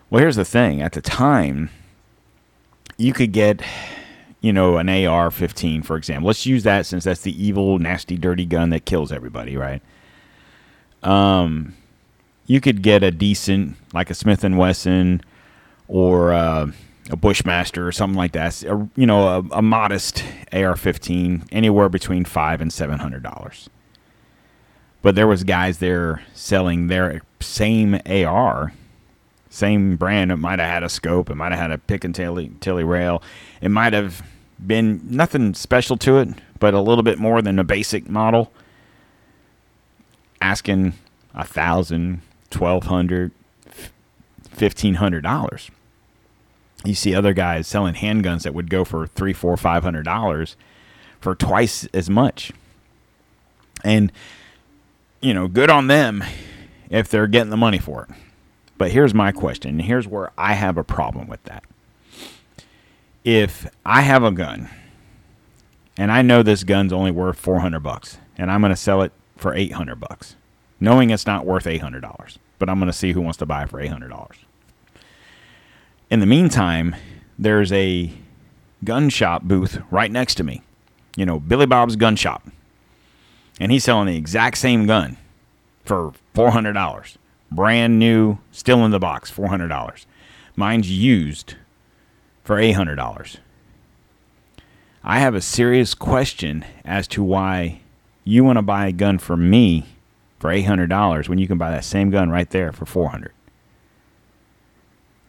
[0.09, 0.81] Well, here's the thing.
[0.81, 1.69] At the time,
[2.97, 3.63] you could get,
[4.41, 6.27] you know, an AR-15, for example.
[6.27, 9.81] Let's use that since that's the evil, nasty, dirty gun that kills everybody, right?
[11.01, 11.73] Um,
[12.45, 15.21] you could get a decent, like a Smith and Wesson,
[15.87, 16.67] or uh,
[17.09, 18.61] a Bushmaster, or something like that.
[18.63, 23.67] A, you know, a, a modest AR-15, anywhere between five and seven hundred dollars
[25.03, 28.73] but there was guys there selling their same AR,
[29.49, 30.31] same brand.
[30.31, 31.29] It might have had a scope.
[31.29, 33.21] It might have had a Picatinny, tilly rail.
[33.61, 34.23] It might have
[34.65, 38.51] been nothing special to it, but a little bit more than a basic model.
[40.41, 40.93] asking
[41.33, 43.31] a thousand, twelve hundred,
[44.49, 45.69] fifteen hundred dollars.
[46.85, 50.55] You see other guys selling handguns that would go for three, four, five hundred dollars
[51.21, 52.51] for twice as much.
[53.83, 54.11] And
[55.23, 56.23] you know, good on them
[56.89, 58.15] if they're getting the money for it.
[58.77, 61.63] But here's my question, and here's where I have a problem with that.
[63.23, 64.69] If I have a gun
[65.97, 69.13] and I know this gun's only worth 400 bucks and I'm going to sell it
[69.37, 70.35] for 800 bucks,
[70.81, 73.69] knowing it's not worth $800, but I'm going to see who wants to buy it
[73.69, 74.31] for $800.
[76.09, 76.95] In the meantime,
[77.39, 78.11] there's a
[78.83, 80.61] gun shop booth right next to me.
[81.15, 82.43] You know, Billy Bob's gun shop.
[83.59, 85.17] And he's selling the exact same gun
[85.85, 87.17] for $400.
[87.51, 90.05] Brand new, still in the box, $400.
[90.55, 91.55] Mine's used
[92.43, 93.37] for $800.
[95.03, 97.81] I have a serious question as to why
[98.23, 99.85] you want to buy a gun for me
[100.39, 103.31] for $800 when you can buy that same gun right there for 400.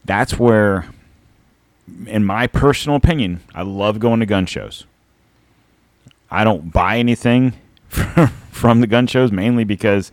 [0.05, 0.85] That's where
[2.07, 4.85] in my personal opinion, I love going to gun shows.
[6.31, 7.53] I don't buy anything
[8.51, 10.11] from the gun shows mainly because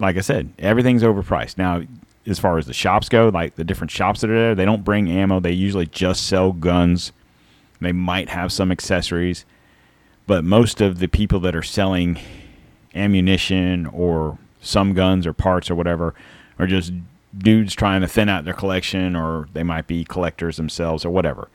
[0.00, 1.58] like I said, everything's overpriced.
[1.58, 1.82] Now,
[2.26, 4.84] as far as the shops go, like the different shops that are there, they don't
[4.84, 5.40] bring ammo.
[5.40, 7.12] They usually just sell guns.
[7.80, 9.44] They might have some accessories,
[10.26, 12.18] but most of the people that are selling
[12.94, 16.14] ammunition or some guns or parts or whatever
[16.58, 16.92] are just
[17.36, 21.48] dudes trying to thin out their collection or they might be collectors themselves or whatever.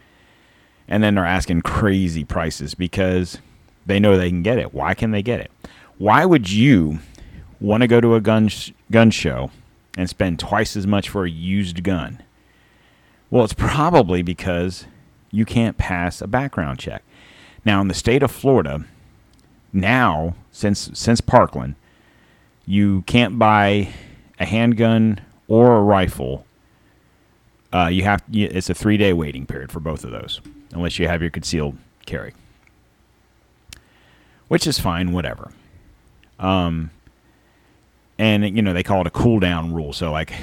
[0.87, 3.39] And then they're asking crazy prices because
[3.85, 4.73] they know they can get it.
[4.73, 5.51] Why can they get it?
[5.97, 6.99] Why would you
[7.59, 9.51] want to go to a gun sh- gun show
[9.97, 12.21] and spend twice as much for a used gun?
[13.29, 14.85] Well, it's probably because
[15.31, 17.03] you can't pass a background check.
[17.65, 18.85] Now, in the state of Florida,
[19.73, 21.75] now since since Parkland,
[22.65, 23.89] you can't buy
[24.39, 26.45] a handgun or a rifle.
[27.73, 30.39] Uh, you have it's a three day waiting period for both of those,
[30.71, 32.33] unless you have your concealed carry,
[34.47, 35.51] which is fine, whatever.
[36.39, 36.91] Um,
[38.17, 39.93] and you know they call it a cool down rule.
[39.93, 40.33] So like,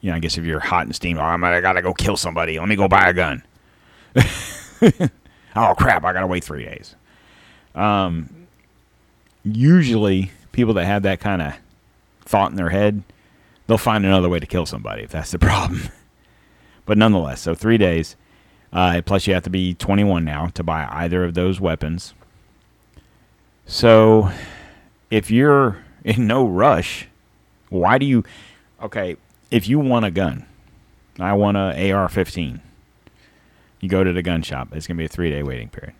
[0.00, 2.16] you know, I guess if you're hot and steamy, oh, I'm, I gotta go kill
[2.16, 2.58] somebody.
[2.58, 3.42] Let me go buy a gun.
[5.56, 6.04] oh crap!
[6.04, 6.94] I gotta wait three days.
[7.74, 8.46] Um,
[9.44, 11.54] usually people that have that kind of
[12.20, 13.02] thought in their head,
[13.66, 15.82] they'll find another way to kill somebody if that's the problem.
[16.86, 18.16] but nonetheless, so three days.
[18.72, 22.14] Uh, plus, you have to be 21 now to buy either of those weapons.
[23.66, 24.30] So,
[25.10, 27.08] if you're in no rush.
[27.68, 28.24] Why do you?
[28.82, 29.16] Okay,
[29.50, 30.46] if you want a gun,
[31.18, 32.60] I want a AR-15.
[33.80, 34.68] You go to the gun shop.
[34.72, 35.94] It's gonna be a three-day waiting period.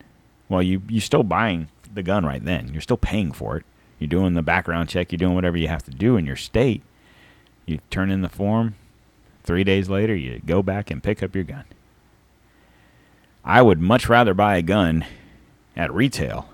[0.48, 2.70] Well, you you're still buying the gun right then.
[2.72, 3.64] You're still paying for it.
[3.98, 5.12] You're doing the background check.
[5.12, 6.82] You're doing whatever you have to do in your state.
[7.66, 8.74] You turn in the form.
[9.44, 11.64] Three days later, you go back and pick up your gun.
[13.44, 15.04] I would much rather buy a gun
[15.76, 16.51] at retail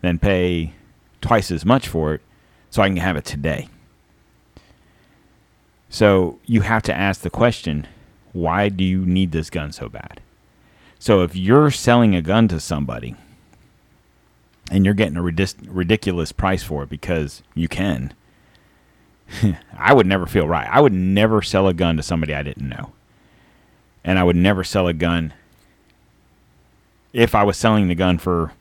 [0.00, 0.74] than pay
[1.20, 2.22] twice as much for it
[2.70, 3.68] so I can have it today.
[5.88, 7.86] So you have to ask the question
[8.32, 10.20] why do you need this gun so bad?
[11.00, 13.16] So if you're selling a gun to somebody
[14.70, 18.14] and you're getting a ridiculous price for it because you can,
[19.76, 20.68] I would never feel right.
[20.70, 22.92] I would never sell a gun to somebody I didn't know.
[24.04, 25.34] And I would never sell a gun
[27.12, 28.52] if I was selling the gun for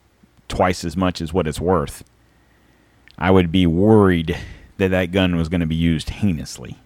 [0.50, 2.04] twice as much as what it's worth.
[3.18, 4.38] I would be worried
[4.78, 6.78] that that gun was going to be used heinously.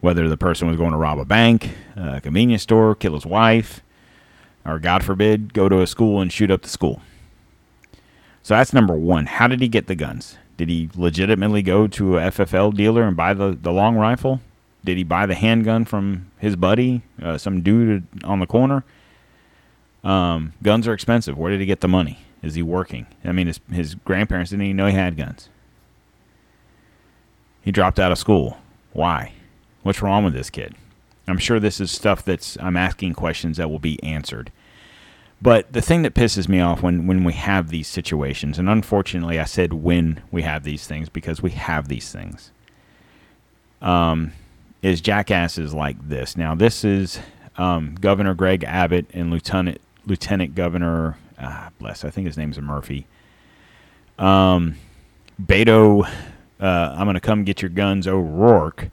[0.00, 3.80] Whether the person was going to rob a bank, a convenience store, kill his wife,
[4.64, 7.00] or God forbid, go to a school and shoot up the school.
[8.42, 9.26] So that's number one.
[9.26, 10.36] How did he get the guns?
[10.56, 14.40] Did he legitimately go to a FFL dealer and buy the, the long rifle?
[14.84, 18.84] Did he buy the handgun from his buddy, uh, some dude on the corner?
[20.04, 21.38] Um, guns are expensive.
[21.38, 22.18] Where did he get the money?
[22.44, 23.06] Is he working?
[23.24, 25.48] I mean, his, his grandparents didn't even know he had guns.
[27.62, 28.58] He dropped out of school.
[28.92, 29.32] Why?
[29.82, 30.74] What's wrong with this kid?
[31.26, 34.52] I'm sure this is stuff that's I'm asking questions that will be answered.
[35.40, 39.40] But the thing that pisses me off when, when we have these situations, and unfortunately
[39.40, 42.50] I said when we have these things because we have these things,
[43.80, 44.32] um,
[44.82, 46.36] is jackasses like this.
[46.36, 47.18] Now, this is
[47.56, 53.06] um, Governor Greg Abbott and Lieutenant Lieutenant Governor ah, bless, I think his name's Murphy.
[54.18, 54.76] Um,
[55.42, 56.08] Beto,
[56.60, 58.90] uh, I'm going to come get your guns, O'Rourke,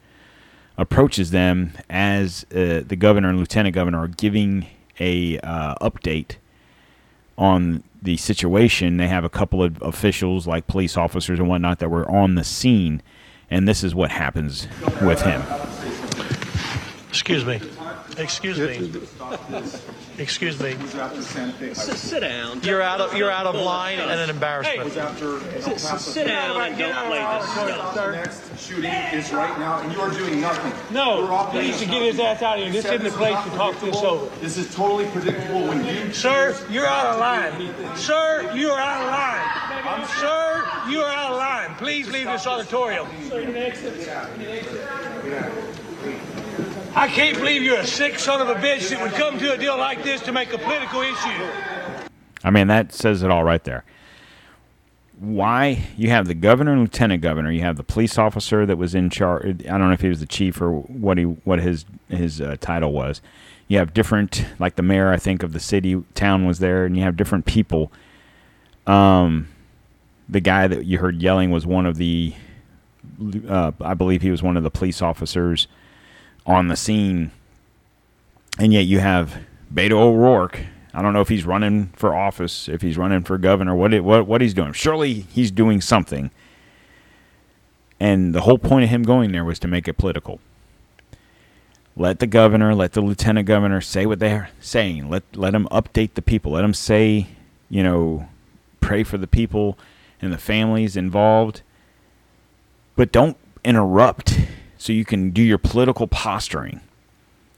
[0.78, 4.66] approaches them as uh, the governor and lieutenant governor are giving
[5.00, 6.38] a uh, update
[7.38, 8.98] on the situation.
[8.98, 12.44] They have a couple of officials, like police officers and whatnot, that were on the
[12.44, 13.02] scene,
[13.50, 14.68] and this is what happens
[15.02, 15.44] with him.
[17.10, 17.60] Excuse me.
[18.22, 19.02] Excuse me.
[20.18, 20.76] Excuse me.
[21.74, 22.62] Sit down.
[22.62, 24.92] You're out of you're out of line and an embarrassment.
[24.92, 27.96] Sit, sit down and don't play this stuff.
[28.12, 30.74] Next shooting is right now, and you are doing nothing.
[30.94, 32.74] No, he needs to get his ass out of here.
[32.74, 34.30] This isn't the place to talk this over.
[34.40, 36.14] This is totally predictable when you.
[36.14, 37.96] Sir, you're out of line.
[37.96, 40.08] Sir, you are out of line.
[40.20, 41.76] Sir, you are out of line.
[41.76, 43.08] Please leave this auditorium.
[46.94, 49.58] I can't believe you're a sick son of a bitch that would come to a
[49.58, 51.48] deal like this to make a political issue.
[52.44, 53.86] I mean, that says it all right there.
[55.18, 58.94] Why you have the governor and lieutenant governor, you have the police officer that was
[58.94, 59.46] in charge.
[59.66, 62.58] I don't know if he was the chief or what he what his his uh,
[62.60, 63.22] title was.
[63.70, 66.98] You have different, like the mayor, I think of the city town was there, and
[66.98, 67.90] you have different people.
[68.86, 69.48] Um,
[70.28, 72.34] the guy that you heard yelling was one of the,
[73.48, 75.68] uh, I believe he was one of the police officers
[76.46, 77.32] on the scene,
[78.60, 79.38] and yet you have
[79.74, 80.62] Beto O'Rourke.
[80.94, 84.04] I don't know if he's running for office, if he's running for governor, what it,
[84.04, 84.74] what what he's doing.
[84.74, 86.32] Surely he's doing something.
[88.00, 90.40] And the whole point of him going there was to make it political.
[91.96, 95.10] Let the governor, let the lieutenant governor say what they're saying.
[95.10, 96.54] Let let them update the people.
[96.54, 97.28] Let them say,
[97.70, 98.28] you know,
[98.80, 99.78] pray for the people
[100.22, 101.62] and the families involved.
[102.96, 104.40] But don't interrupt
[104.82, 106.82] so you can do your political posturing.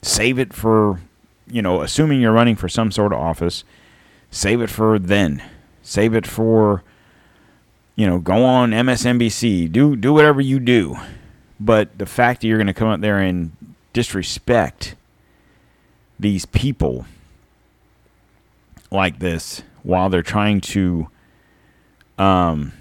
[0.02, 1.00] Save it for,
[1.46, 3.64] you know, assuming you're running for some sort of office,
[4.30, 5.42] save it for then.
[5.82, 6.82] Save it for,
[7.96, 10.98] you know, go on MSNBC, do do whatever you do.
[11.58, 13.52] But the fact that you're going to come out there and
[13.94, 14.94] disrespect
[16.20, 17.06] these people
[18.90, 21.08] like this while they're trying to
[22.18, 22.72] um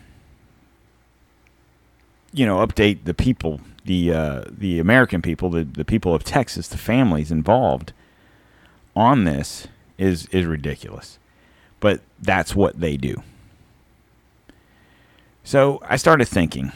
[2.34, 6.68] you know update the people the uh, the American people, the, the people of Texas,
[6.68, 7.94] the families involved
[8.96, 9.68] on this
[9.98, 11.20] is is ridiculous.
[11.80, 13.24] But that's what they do.
[15.44, 16.72] So I started thinking.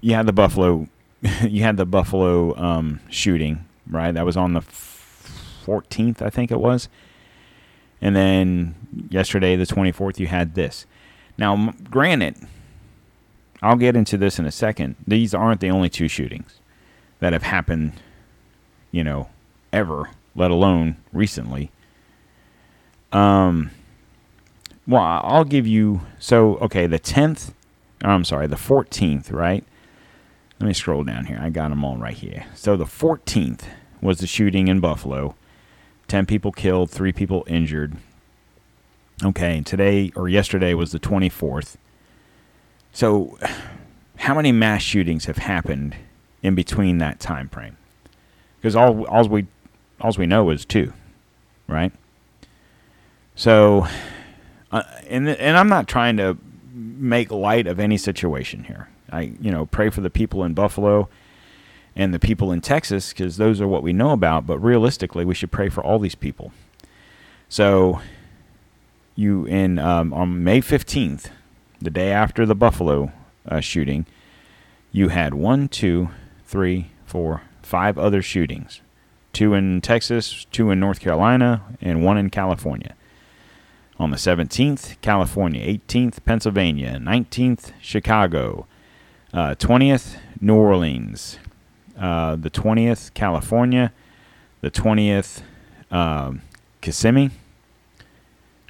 [0.00, 0.88] You had the Buffalo,
[1.42, 4.12] you had the Buffalo um, shooting, right?
[4.12, 6.88] That was on the fourteenth, I think it was.
[8.00, 8.74] And then
[9.10, 10.86] yesterday, the twenty fourth, you had this.
[11.36, 12.36] Now, granted,
[13.62, 14.96] I'll get into this in a second.
[15.06, 16.60] These aren't the only two shootings
[17.18, 17.92] that have happened,
[18.92, 19.28] you know,
[19.72, 21.70] ever, let alone recently.
[23.12, 23.70] Um,
[24.86, 26.86] well, I'll give you so okay.
[26.86, 27.54] The tenth,
[28.02, 29.64] I'm sorry, the fourteenth, right?
[30.60, 31.38] Let me scroll down here.
[31.40, 32.46] I got them all right here.
[32.54, 33.68] So the fourteenth
[34.00, 35.34] was the shooting in Buffalo.
[36.06, 37.96] Ten people killed, three people injured.
[39.24, 41.76] Okay, today or yesterday was the twenty fourth.
[42.98, 43.38] So,
[44.16, 45.94] how many mass shootings have happened
[46.42, 47.76] in between that time frame?
[48.56, 49.46] Because all all we
[50.00, 50.92] all we know is two,
[51.68, 51.92] right?
[53.36, 53.86] So,
[54.72, 56.38] uh, and and I'm not trying to
[56.74, 58.88] make light of any situation here.
[59.12, 61.08] I you know pray for the people in Buffalo
[61.94, 64.44] and the people in Texas because those are what we know about.
[64.44, 66.50] But realistically, we should pray for all these people.
[67.48, 68.00] So,
[69.14, 71.30] you in um, on May 15th,
[71.80, 73.12] the day after the Buffalo
[73.48, 74.06] uh, shooting,
[74.92, 76.10] you had one, two,
[76.44, 78.80] three, four, five other shootings.
[79.32, 82.94] Two in Texas, two in North Carolina, and one in California.
[83.98, 88.66] On the 17th, California, 18th, Pennsylvania, 19th, Chicago,
[89.32, 91.38] uh, 20th, New Orleans,
[91.98, 93.92] uh, the 20th, California,
[94.60, 95.42] the 20th,
[95.90, 96.42] um,
[96.80, 97.30] Kissimmee,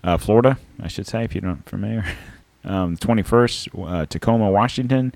[0.03, 2.05] uh, Florida, I should say, if you're not familiar.
[2.69, 5.15] um, the 21st, uh, Tacoma, Washington,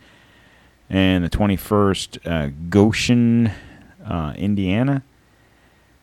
[0.91, 3.51] and the 21st, uh, Goshen,
[4.05, 5.03] uh, Indiana,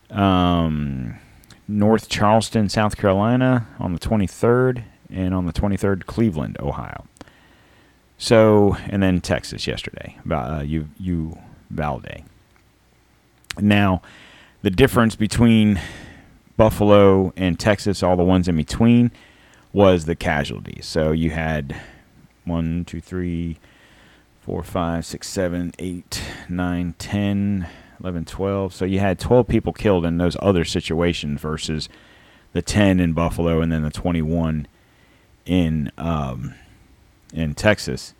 [0.09, 1.15] um,
[1.67, 7.05] North Charleston, South Carolina on the 23rd, and on the 23rd, Cleveland, Ohio.
[8.17, 11.37] So, and then Texas yesterday, uh, you you
[11.69, 12.23] Valde.
[13.59, 14.01] Now,
[14.61, 15.79] the difference between
[16.57, 19.11] Buffalo and Texas, all the ones in between,
[19.79, 20.77] was the casualty.
[20.81, 21.73] So you had
[22.43, 23.59] one, two, three,
[24.41, 27.65] four, five, six, seven, eight, nine, ten,
[28.01, 28.73] eleven, twelve.
[28.73, 31.87] So you had 12 people killed in those other situations versus
[32.51, 34.67] the 10 in Buffalo and then the 21
[35.45, 36.55] in um,
[37.33, 38.13] in Texas.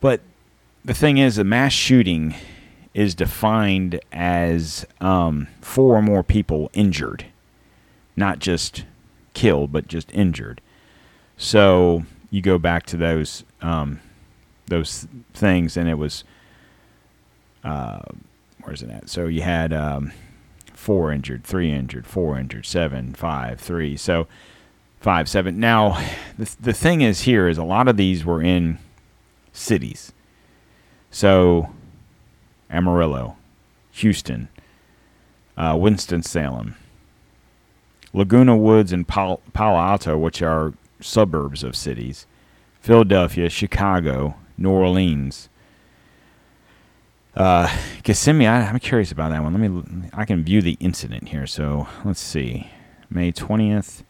[0.00, 0.22] But
[0.84, 2.34] the thing is, a mass shooting
[2.94, 7.26] is defined as um, four or more people injured,
[8.16, 8.86] not just
[9.34, 10.60] killed, but just injured.
[11.40, 14.00] So you go back to those um,
[14.66, 16.22] those things, and it was
[17.64, 18.00] uh,
[18.62, 19.08] where's it at?
[19.08, 20.12] So you had um,
[20.74, 23.96] four injured, three injured, four injured, seven, five, three.
[23.96, 24.28] So
[25.00, 25.58] five, seven.
[25.58, 25.98] Now
[26.36, 28.78] the the thing is here is a lot of these were in
[29.50, 30.12] cities.
[31.10, 31.70] So
[32.68, 33.38] Amarillo,
[33.92, 34.48] Houston,
[35.56, 36.76] uh, Winston Salem,
[38.12, 42.26] Laguna Woods, and Palo, Palo Alto, which are suburbs of cities,
[42.80, 45.48] Philadelphia, Chicago, New Orleans.
[47.34, 49.52] Uh, Kissimmee, I, I'm curious about that one.
[49.52, 51.46] Let me, I can view the incident here.
[51.46, 52.70] So let's see.
[53.08, 54.02] May 20th,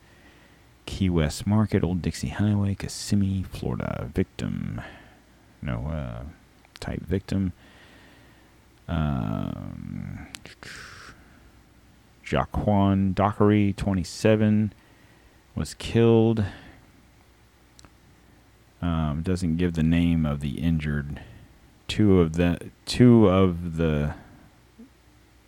[0.86, 4.10] Key West Market, Old Dixie Highway, Kissimmee, Florida.
[4.12, 4.80] Victim,
[5.62, 6.24] no, uh,
[6.80, 7.52] type victim.
[8.88, 10.26] Um,
[12.24, 14.72] Jaquan Dockery, 27,
[15.54, 16.44] was killed.
[18.82, 21.20] Um, doesn't give the name of the injured.
[21.86, 24.14] Two of the two of the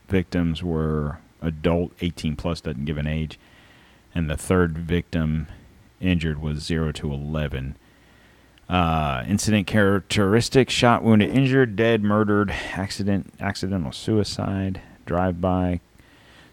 [0.08, 3.38] victims were adult, 18 plus, doesn't give an age,
[4.14, 5.46] and the third victim
[6.00, 7.76] injured was 0 to 11.
[8.68, 15.80] Uh, incident characteristic: shot, wounded, injured, dead, murdered, accident, accidental suicide, drive-by.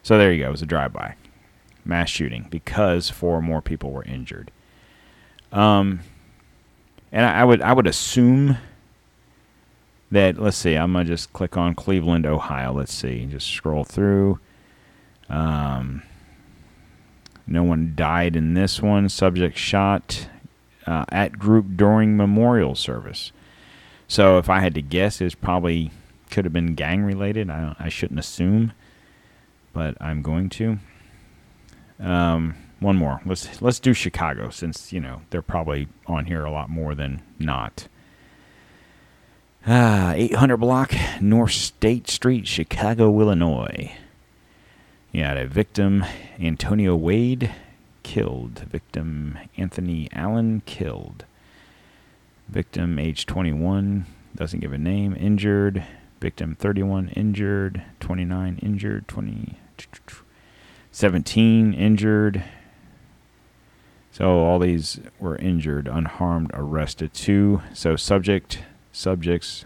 [0.04, 0.50] So there you go.
[0.50, 1.16] It was a drive-by,
[1.86, 4.52] mass shooting because four more people were injured.
[5.52, 6.02] Um,
[7.12, 8.58] and I, I would I would assume
[10.12, 10.76] that let's see.
[10.76, 12.74] I'm gonna just click on Cleveland, Ohio.
[12.74, 13.26] Let's see.
[13.26, 14.40] Just scroll through.
[15.30, 16.04] Um,
[17.46, 19.10] no one died in this one.
[19.10, 20.28] Subject shot
[20.86, 23.32] uh, at group during memorial service.
[24.08, 25.92] So if I had to guess, it's probably
[26.32, 27.50] could have been gang related.
[27.50, 28.74] I I shouldn't assume,
[29.74, 30.80] but I'm going to.
[32.00, 33.22] Um, one more.
[33.26, 37.22] Let's let's do Chicago since you know they're probably on here a lot more than
[37.38, 37.88] not.
[39.68, 43.92] Ah, 800 block North State Street, Chicago, Illinois.
[45.14, 46.06] Had a victim,
[46.40, 47.54] Antonio Wade,
[48.04, 48.60] killed.
[48.72, 51.26] Victim Anthony Allen killed.
[52.48, 54.06] Victim age 21
[54.36, 55.84] doesn't give a name injured.
[56.20, 57.84] Victim 31 injured.
[58.00, 59.08] 29 injured.
[59.08, 59.60] 20
[60.92, 62.44] 17 injured.
[64.12, 67.14] So all these were injured, unharmed, arrested.
[67.14, 67.62] Two.
[67.74, 68.60] So subject
[68.92, 69.66] subjects.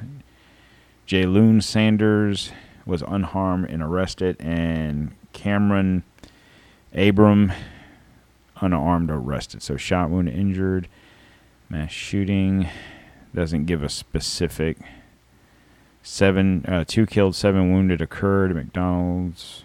[1.07, 2.51] Jayloon Sanders
[2.85, 6.03] was unharmed and arrested, and Cameron
[6.93, 7.51] Abram
[8.61, 9.61] unarmed, arrested.
[9.61, 10.87] So shot, wound, injured,
[11.69, 12.69] mass shooting.
[13.33, 14.77] Doesn't give a specific.
[16.03, 19.63] Seven, uh, two killed, seven wounded occurred at McDonald's,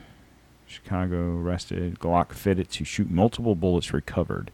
[0.67, 1.37] Chicago.
[1.37, 1.99] Arrested.
[1.99, 4.51] Glock fitted to shoot multiple bullets recovered.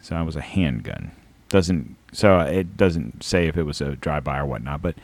[0.00, 1.12] So that was a handgun.
[1.48, 4.82] Doesn't so it doesn't say if it was a drive-by or whatnot.
[4.82, 4.96] But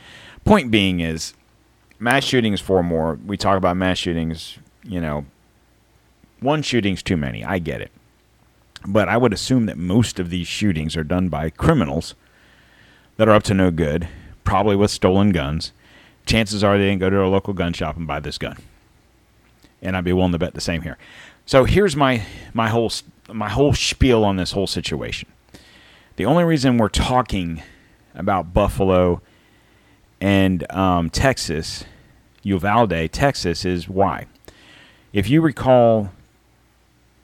[0.45, 1.33] point being is,
[1.99, 3.19] mass shootings four more.
[3.25, 4.57] We talk about mass shootings.
[4.83, 5.25] You know,
[6.39, 7.43] one shooting's too many.
[7.43, 7.91] I get it.
[8.85, 12.15] But I would assume that most of these shootings are done by criminals
[13.17, 14.07] that are up to no good,
[14.43, 15.73] probably with stolen guns.
[16.25, 18.57] Chances are they didn't go to a local gun shop and buy this gun.
[19.81, 20.97] And I'd be willing to bet the same here.
[21.47, 22.23] So here's my
[22.53, 22.91] my whole
[23.31, 25.29] my whole spiel on this whole situation.
[26.17, 27.63] The only reason we're talking
[28.13, 29.21] about Buffalo
[30.19, 31.85] and um, Texas,
[32.43, 34.25] Uvalde, Texas, is why.
[35.13, 36.11] If you recall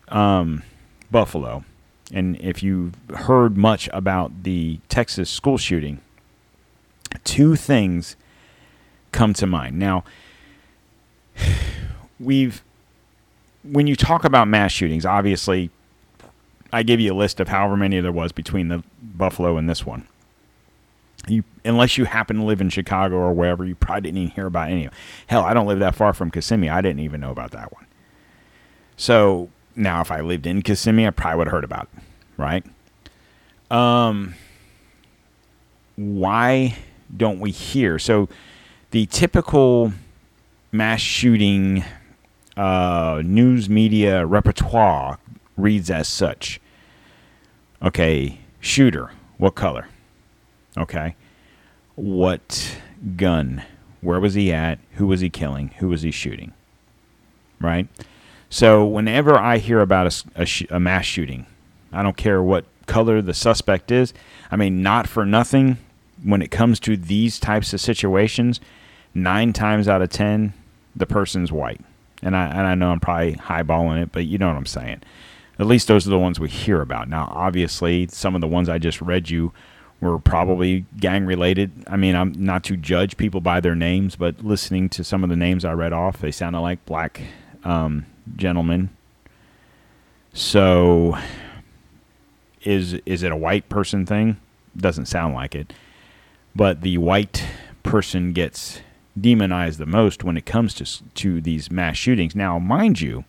[0.07, 0.63] um,
[1.11, 1.65] Buffalo,
[2.13, 5.99] and if you've heard much about the Texas school shooting,
[7.25, 8.15] two things
[9.11, 9.77] come to mind.
[9.77, 10.05] Now,
[12.21, 12.63] we've
[13.63, 15.69] when you talk about mass shootings, obviously,
[16.71, 19.85] I give you a list of however many there was between the Buffalo and this
[19.85, 20.07] one.
[21.27, 24.47] You, unless you happen to live in Chicago or wherever, you probably didn't even hear
[24.47, 24.89] about any.
[25.27, 26.69] Hell, I don't live that far from Kissimmee.
[26.69, 27.85] I didn't even know about that one.
[28.97, 32.03] So now, if I lived in Kissimmee, I probably would have heard about it,
[32.37, 32.65] right?
[33.71, 34.35] Um,
[35.95, 36.77] why
[37.15, 37.97] don't we hear?
[37.99, 38.27] So,
[38.91, 39.93] the typical
[40.71, 41.83] mass shooting
[42.57, 45.19] uh, news media repertoire
[45.57, 46.59] reads as such.
[47.81, 49.87] Okay, shooter, what color?
[50.77, 51.15] Okay,
[51.95, 52.77] what
[53.15, 53.63] gun?
[54.01, 54.79] Where was he at?
[54.93, 55.69] Who was he killing?
[55.79, 56.53] Who was he shooting?
[57.59, 57.87] Right?
[58.49, 61.45] So, whenever I hear about a, a, sh- a mass shooting,
[61.91, 64.13] I don't care what color the suspect is.
[64.51, 65.77] I mean, not for nothing,
[66.23, 68.59] when it comes to these types of situations,
[69.13, 70.53] nine times out of ten,
[70.95, 71.81] the person's white.
[72.23, 75.01] And I and I know I'm probably highballing it, but you know what I'm saying.
[75.59, 77.07] At least those are the ones we hear about.
[77.07, 79.53] Now, obviously, some of the ones I just read you
[80.01, 81.71] were probably gang related.
[81.87, 85.29] I mean, I'm not to judge people by their names, but listening to some of
[85.29, 87.21] the names I read off, they sounded like black
[87.63, 88.05] um,
[88.35, 88.89] gentlemen.
[90.33, 91.17] So,
[92.63, 94.37] is is it a white person thing?
[94.75, 95.73] Doesn't sound like it.
[96.55, 97.45] But the white
[97.83, 98.81] person gets
[99.19, 102.35] demonized the most when it comes to to these mass shootings.
[102.35, 103.25] Now, mind you,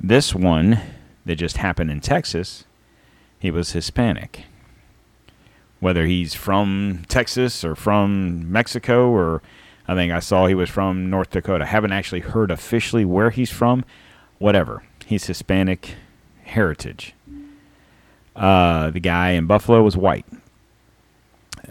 [0.00, 0.80] this one
[1.24, 2.64] that just happened in Texas,
[3.38, 4.44] he was Hispanic.
[5.80, 9.42] Whether he's from Texas or from Mexico or
[9.86, 11.64] I think I saw he was from North Dakota.
[11.64, 13.84] haven't actually heard officially where he's from.
[14.38, 14.82] Whatever.
[15.06, 15.94] He's Hispanic
[16.44, 17.14] heritage.
[18.36, 20.26] Uh, the guy in Buffalo was white.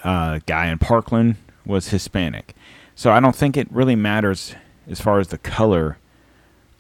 [0.04, 1.36] Uh, guy in Parkland
[1.66, 2.56] was Hispanic.
[2.98, 4.56] So I don't think it really matters
[4.90, 6.00] as far as the color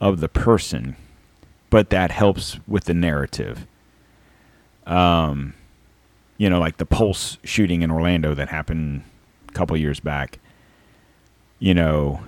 [0.01, 0.95] of the person,
[1.69, 3.67] but that helps with the narrative.
[4.87, 5.53] Um,
[6.37, 9.03] you know, like the Pulse shooting in Orlando that happened
[9.47, 10.39] a couple years back.
[11.59, 12.21] You know,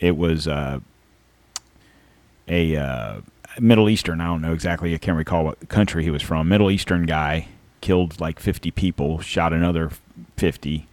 [0.00, 0.80] it was uh,
[2.48, 3.20] a uh,
[3.60, 4.20] Middle Eastern.
[4.20, 4.92] I don't know exactly.
[4.92, 6.48] I can't recall what country he was from.
[6.48, 7.46] Middle Eastern guy
[7.80, 9.92] killed like 50 people, shot another
[10.36, 10.88] 50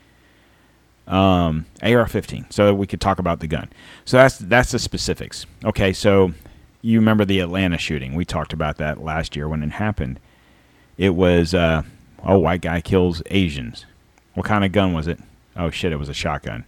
[1.07, 2.51] um, AR-15.
[2.51, 3.69] So we could talk about the gun.
[4.05, 5.45] So that's that's the specifics.
[5.63, 6.33] Okay, so
[6.81, 8.15] you remember the Atlanta shooting?
[8.15, 10.19] We talked about that last year when it happened.
[10.97, 11.83] It was uh,
[12.23, 13.85] oh, white guy kills Asians.
[14.33, 15.19] What kind of gun was it?
[15.55, 16.65] Oh shit, it was a shotgun.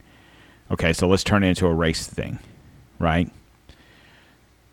[0.72, 2.40] Okay, so let's turn it into a race thing,
[3.00, 3.30] right?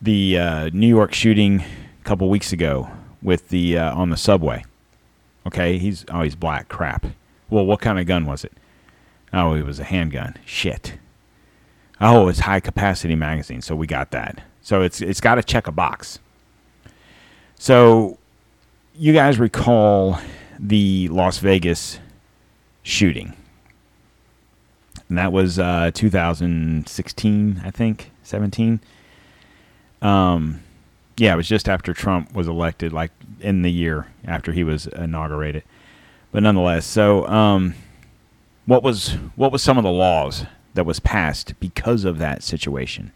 [0.01, 2.91] The uh, New York shooting a couple weeks ago
[3.23, 4.65] with the uh, on the subway.
[5.47, 6.69] Okay, he's oh he's black.
[6.69, 7.07] Crap.
[7.49, 8.53] Well, what kind of gun was it?
[9.33, 10.37] Oh, it was a handgun.
[10.45, 10.95] Shit.
[12.01, 14.43] Oh, it's high capacity magazine, so we got that.
[14.63, 16.19] So it's it's got to check a box.
[17.57, 18.19] So
[18.95, 20.19] you guys recall
[20.59, 21.99] the Las Vegas
[22.83, 23.35] shooting.
[25.09, 28.81] And that was uh, 2016, I think, 17.
[30.03, 30.61] Um,
[31.17, 33.11] yeah, it was just after Trump was elected, like
[33.41, 35.65] in the year after he was inaugurated.
[36.33, 37.75] But nonetheless, so um,
[38.67, 40.45] what was what was some of the laws
[40.75, 43.13] that was passed because of that situation?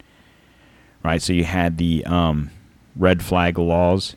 [1.03, 1.21] Right.
[1.21, 2.51] So you had the um,
[2.97, 4.17] red flag laws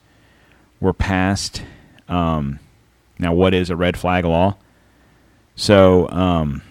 [0.80, 1.64] were passed.
[2.08, 2.60] Um,
[3.20, 4.58] now, what is a red flag law?
[5.56, 6.62] So, um,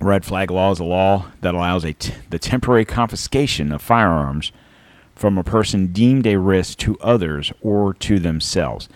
[0.00, 4.50] red flag law is a law that allows a t- the temporary confiscation of firearms
[5.14, 8.88] from a person deemed a risk to others or to themselves.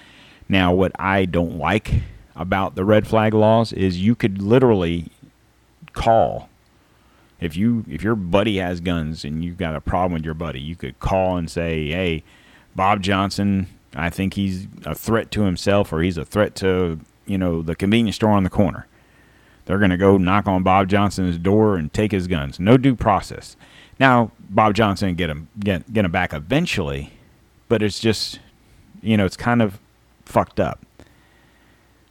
[0.49, 2.03] Now, what I don't like
[2.37, 5.11] about the red flag laws is you could literally
[5.93, 6.49] call
[7.41, 10.61] if you if your buddy has guns and you've got a problem with your buddy,
[10.61, 12.22] you could call and say, "Hey,
[12.74, 17.39] Bob Johnson, I think he's a threat to himself or he's a threat to, you
[17.39, 18.87] know, the convenience store on the corner."
[19.66, 22.61] They're going to go knock on Bob Johnson's door and take his guns.
[22.61, 23.57] No due process.
[23.99, 27.12] Now, Bob Johnson get him get get him back eventually,
[27.68, 28.41] but it's just
[29.03, 29.78] you know, it's kind of
[30.24, 30.86] fucked up.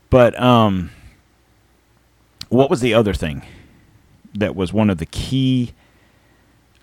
[0.09, 0.91] But um,
[2.49, 3.43] what was the other thing
[4.33, 5.73] that was one of the key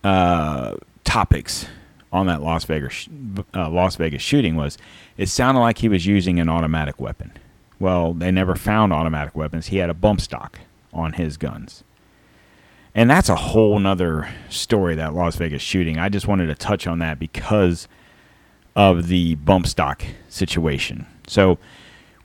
[0.05, 1.67] uh, topics
[2.13, 3.09] on that Las Vegas
[3.55, 4.57] uh, Las Vegas shooting?
[4.57, 4.79] Was
[5.17, 7.33] it sounded like he was using an automatic weapon?
[7.79, 9.69] Well, they never found automatic weapons.
[9.69, 10.61] He had a bump stock
[10.93, 11.83] on his guns.
[12.95, 15.99] And that's a whole nother story, that Las Vegas shooting.
[15.99, 17.89] I just wanted to touch on that because
[18.77, 21.07] of the bump stock situation.
[21.27, 21.59] So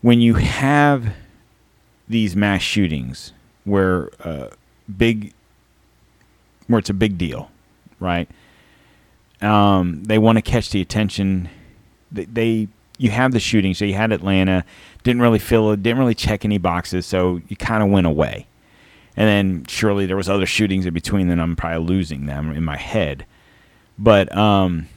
[0.02, 1.14] when you have
[2.08, 3.34] these mass shootings
[3.64, 4.50] where uh,
[4.96, 5.34] big
[6.68, 7.50] where it's a big deal,
[8.00, 8.30] right?
[9.42, 11.50] Um, they want to catch the attention.
[12.12, 12.68] They, they
[12.98, 14.66] you have the shooting, so you had Atlanta,
[15.04, 18.48] didn't really fill it, didn't really check any boxes, so you kind of went away.
[19.16, 22.64] And then surely there was other shootings in between, and I'm probably losing them in
[22.64, 23.26] my head.
[23.98, 24.88] But um,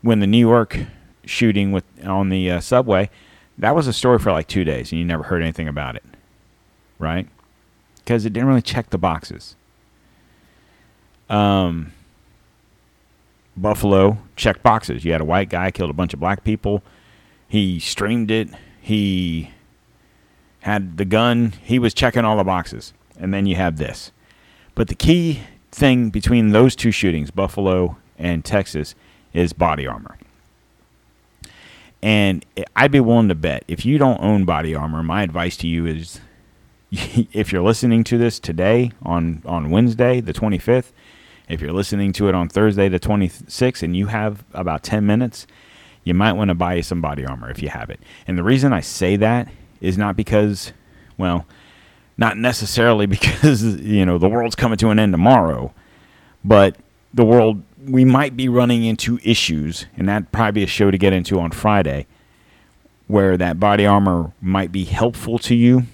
[0.00, 0.78] when the New York
[1.24, 3.10] shooting with on the uh, subway,
[3.58, 6.04] that was a story for like two days, and you never heard anything about it,
[6.98, 7.28] right?
[7.96, 9.56] Because it didn't really check the boxes.
[11.28, 11.92] Um,
[13.56, 15.04] Buffalo checked boxes.
[15.04, 16.82] You had a white guy killed a bunch of black people.
[17.48, 18.48] He streamed it.
[18.80, 19.50] He
[20.60, 21.52] had the gun.
[21.62, 22.92] He was checking all the boxes.
[23.18, 24.10] And then you have this.
[24.74, 28.94] But the key thing between those two shootings, Buffalo and Texas,
[29.32, 30.16] is body armor.
[32.02, 32.44] And
[32.74, 35.86] I'd be willing to bet if you don't own body armor, my advice to you
[35.86, 36.20] is
[36.90, 40.92] if you're listening to this today on, on Wednesday, the 25th,
[41.48, 45.46] If you're listening to it on Thursday the 26th and you have about 10 minutes,
[46.04, 48.00] you might want to buy some body armor if you have it.
[48.26, 49.48] And the reason I say that
[49.80, 50.72] is not because,
[51.18, 51.46] well,
[52.16, 55.72] not necessarily because, you know, the world's coming to an end tomorrow,
[56.44, 56.76] but
[57.14, 60.98] the world, we might be running into issues, and that'd probably be a show to
[60.98, 62.06] get into on Friday,
[63.06, 65.86] where that body armor might be helpful to you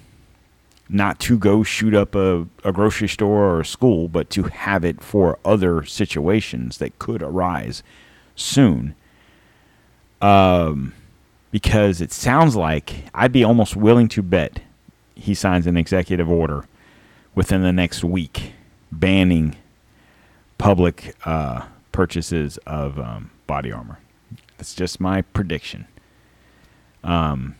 [0.88, 4.84] not to go shoot up a, a grocery store or a school, but to have
[4.84, 7.82] it for other situations that could arise
[8.34, 8.94] soon.
[10.20, 10.94] Um,
[11.50, 14.60] because it sounds like I'd be almost willing to bet
[15.14, 16.64] he signs an executive order
[17.34, 18.52] within the next week
[18.90, 19.56] banning
[20.56, 21.66] public uh,
[21.98, 23.98] purchases of um, body armor.
[24.56, 25.88] That's just my prediction.
[27.02, 27.56] Um,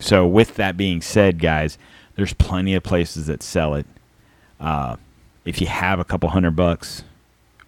[0.00, 1.78] so, with that being said, guys,
[2.16, 3.86] there's plenty of places that sell it.
[4.58, 4.96] Uh,
[5.44, 7.04] if you have a couple hundred bucks,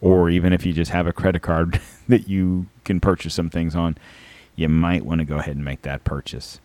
[0.01, 3.77] or even if you just have a credit card that you can purchase some things
[3.77, 3.97] on,
[4.57, 6.59] you might want to go ahead and make that purchase.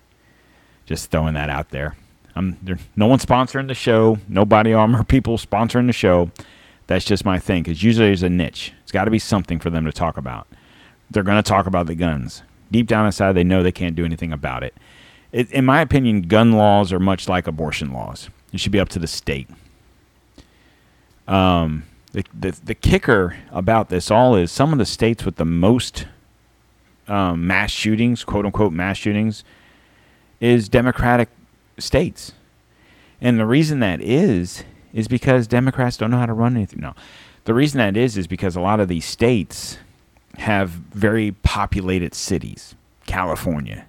[0.88, 1.96] Just throwing that out there.
[2.36, 6.32] I'm there, no one sponsoring the show, no body armor people sponsoring the show.
[6.90, 7.62] That's just my thing.
[7.62, 8.74] Because usually there's a niche.
[8.82, 10.48] It's got to be something for them to talk about.
[11.12, 12.42] They're going to talk about the guns.
[12.72, 14.74] Deep down inside, they know they can't do anything about it.
[15.32, 15.52] it.
[15.52, 18.32] In my opinion, gun laws are much like abortion laws.
[18.52, 19.48] It should be up to the state.
[21.28, 25.46] Um, the, the, the kicker about this all is some of the states with the
[25.46, 26.08] most
[27.08, 29.44] um, mass shootings, quote unquote mass shootings,
[30.40, 31.30] is Democratic
[31.78, 32.32] states.
[33.22, 34.64] And the reason that is,
[34.94, 36.80] is because Democrats don't know how to run anything.
[36.80, 36.94] No.
[37.46, 39.78] The reason that is, is because a lot of these states
[40.38, 42.76] have very populated cities
[43.06, 43.86] California,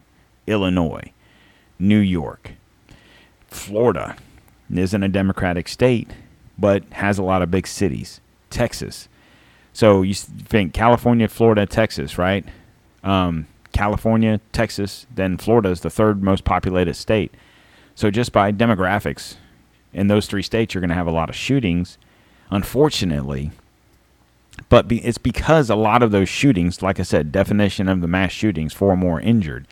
[0.47, 1.13] Illinois,
[1.79, 2.53] New York,
[3.49, 4.17] Florida
[4.73, 6.11] isn't a Democratic state,
[6.59, 8.21] but has a lot of big cities.
[8.51, 9.09] Texas.
[9.73, 12.45] So you think California, Florida, Texas, right?
[13.03, 17.33] Um, California, Texas, then Florida is the third most populated state.
[17.95, 19.37] So just by demographics,
[19.93, 21.99] in those three states, you're going to have a lot of shootings.
[22.51, 23.53] Unfortunately,
[24.69, 28.09] but be, it's because a lot of those shootings, like I said, definition of the
[28.09, 29.67] mass shootings, four more injured.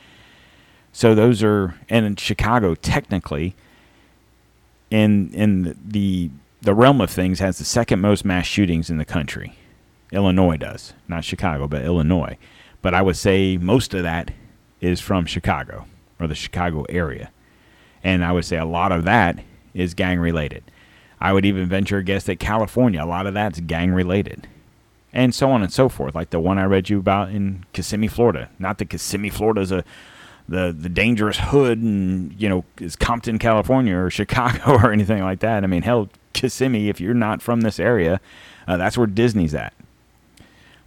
[0.92, 3.54] So those are, and in Chicago, technically,
[4.90, 6.30] in in the
[6.62, 9.54] the realm of things, has the second most mass shootings in the country.
[10.10, 12.38] Illinois does, not Chicago, but Illinois.
[12.80, 14.30] But I would say most of that
[14.80, 15.86] is from Chicago
[16.18, 17.30] or the Chicago area,
[18.02, 19.38] and I would say a lot of that
[19.78, 20.64] is gang related.
[21.20, 24.46] I would even venture a guess that California, a lot of that's gang related
[25.12, 26.14] and so on and so forth.
[26.14, 28.48] Like the one I read you about in Kissimmee, Florida.
[28.58, 29.84] Not that Kissimmee, Florida is a
[30.48, 35.40] the the dangerous hood, and you know is Compton, California, or Chicago, or anything like
[35.40, 35.64] that.
[35.64, 38.20] I mean, hell, Kissimmee, if you're not from this area,
[38.66, 39.74] uh, that's where Disney's at.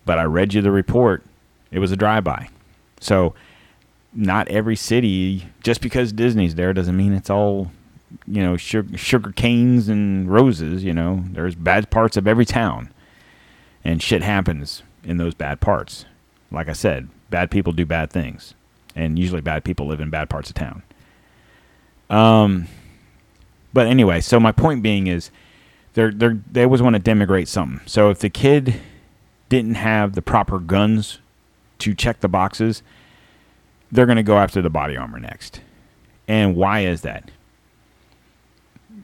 [0.06, 1.24] But I read you the report;
[1.72, 2.50] it was a drive-by.
[3.00, 3.34] So,
[4.14, 7.72] not every city, just because Disney's there, doesn't mean it's all
[8.28, 10.84] you know sugar, sugar canes and roses.
[10.84, 12.92] You know, there's bad parts of every town
[13.84, 16.06] and shit happens in those bad parts.
[16.52, 18.54] Like I said, bad people do bad things,
[18.96, 20.84] and usually bad people live in bad parts of town.
[22.10, 22.68] Um,
[23.74, 25.32] but anyway, so my point being is,
[25.94, 27.82] they're they they always want to demigrate something.
[27.86, 28.76] So if the kid
[29.50, 31.20] didn't have the proper guns
[31.80, 32.84] to check the boxes,
[33.92, 35.62] they're going to go after the body armor next.
[36.28, 37.32] And why is that?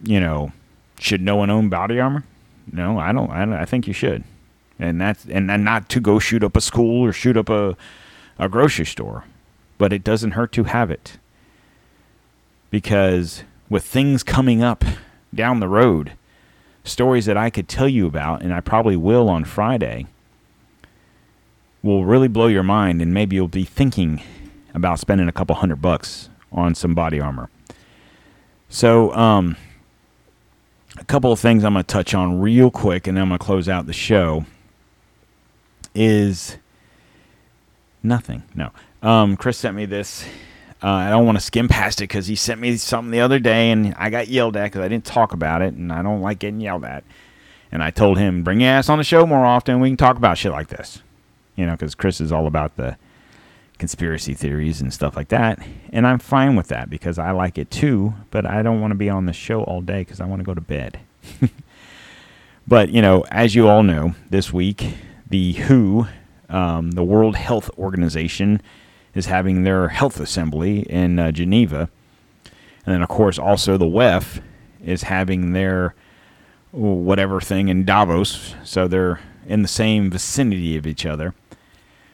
[0.04, 0.52] You know,
[1.00, 2.24] should no one own body armor?
[2.72, 3.30] No, I don't.
[3.30, 4.24] I, don't, I think you should
[4.80, 7.76] and that's and, and not to go shoot up a school or shoot up a
[8.38, 9.26] a grocery store,
[9.78, 11.18] but it doesn't hurt to have it
[12.70, 14.86] because with things coming up
[15.34, 16.14] down the road,
[16.84, 20.06] stories that I could tell you about, and I probably will on Friday,
[21.82, 24.22] will really blow your mind, and maybe you'll be thinking
[24.74, 27.50] about spending a couple hundred bucks on some body armor.
[28.70, 29.58] So, um,
[30.98, 33.40] a couple of things I'm going to touch on real quick, and then I'm going
[33.40, 34.46] to close out the show
[35.94, 36.58] is
[38.04, 38.44] nothing.
[38.56, 38.72] No.
[39.02, 40.26] Um, Chris sent me this.
[40.84, 43.40] Uh, I don't want to skim past it because he sent me something the other
[43.40, 46.22] day and I got yelled at because I didn't talk about it and I don't
[46.22, 47.04] like getting yelled at.
[47.72, 49.80] And I told him, bring your ass on the show more often.
[49.80, 51.02] We can talk about shit like this.
[51.56, 52.96] You know, because Chris is all about the
[53.78, 55.60] conspiracy theories and stuff like that.
[55.92, 58.96] And I'm fine with that because I like it too, but I don't want to
[58.96, 61.00] be on the show all day because I want to go to bed.
[62.68, 64.94] but, you know, as you all know, this week
[65.30, 66.08] the WHO,
[66.50, 68.62] um, the World Health Organization,
[69.14, 71.90] is having their health assembly in uh, Geneva.
[72.86, 74.42] And then, of course, also the WEF
[74.84, 75.96] is having their
[76.72, 81.34] whatever thing in Davos, so they're in the same vicinity of each other.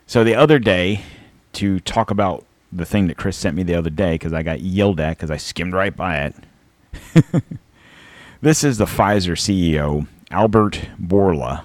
[0.05, 1.01] So the other day,
[1.53, 4.61] to talk about the thing that Chris sent me the other day, because I got
[4.61, 6.35] yelled at because I skimmed right by it.
[8.41, 11.63] this is the Pfizer CEO, Albert Bourla.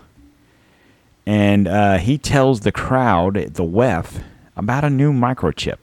[1.26, 4.22] And uh, he tells the crowd the WEF
[4.57, 5.82] about a new microchip.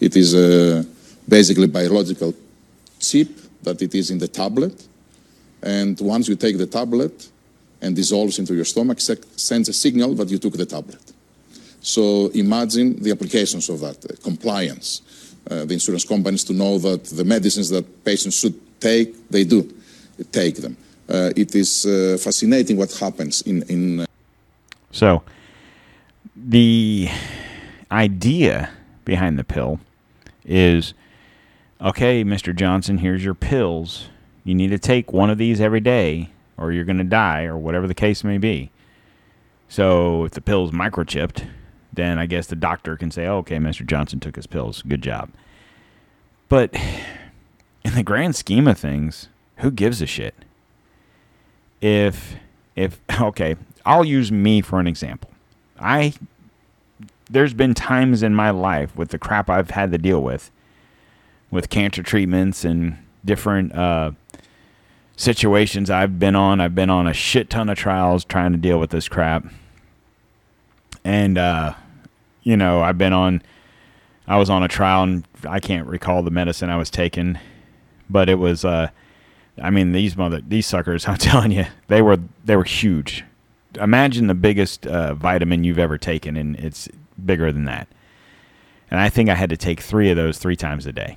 [0.00, 0.86] It is a
[1.28, 2.34] basically biological
[3.00, 3.28] chip
[3.62, 4.86] that it is in the tablet.
[5.62, 7.28] And once you take the tablet
[7.82, 11.12] and dissolves into your stomach, sends a signal that you took the tablet.
[11.86, 15.02] So imagine the applications of that, uh, compliance.
[15.48, 19.72] Uh, the insurance companies to know that the medicines that patients should take, they do
[20.32, 20.76] take them.
[21.08, 23.62] Uh, it is uh, fascinating what happens in.
[23.68, 24.06] in uh,
[24.90, 25.22] so,
[26.34, 27.08] the
[27.92, 28.70] idea
[29.04, 29.78] behind the pill
[30.44, 30.92] is
[31.80, 32.52] okay, Mr.
[32.52, 34.08] Johnson, here's your pills.
[34.42, 37.56] You need to take one of these every day or you're going to die or
[37.56, 38.70] whatever the case may be.
[39.68, 41.46] So if the pill's microchipped,
[41.96, 43.84] then I guess the doctor can say, oh, okay, Mr.
[43.84, 44.82] Johnson took his pills.
[44.82, 45.30] Good job.
[46.48, 46.74] But
[47.84, 49.28] in the grand scheme of things,
[49.58, 50.34] who gives a shit?
[51.80, 52.36] If,
[52.74, 55.30] if, okay, I'll use me for an example.
[55.78, 56.14] I,
[57.30, 60.50] there's been times in my life with the crap I've had to deal with
[61.50, 64.10] with cancer treatments and different uh,
[65.16, 66.60] situations I've been on.
[66.60, 69.46] I've been on a shit ton of trials trying to deal with this crap.
[71.04, 71.74] And, uh,
[72.46, 73.42] you know, I've been on,
[74.28, 77.40] I was on a trial and I can't recall the medicine I was taking,
[78.08, 78.88] but it was, uh,
[79.60, 83.24] I mean, these mother, these suckers, I'm telling you, they were, they were huge.
[83.80, 86.88] Imagine the biggest uh, vitamin you've ever taken, and it's
[87.22, 87.88] bigger than that.
[88.92, 91.16] And I think I had to take three of those three times a day.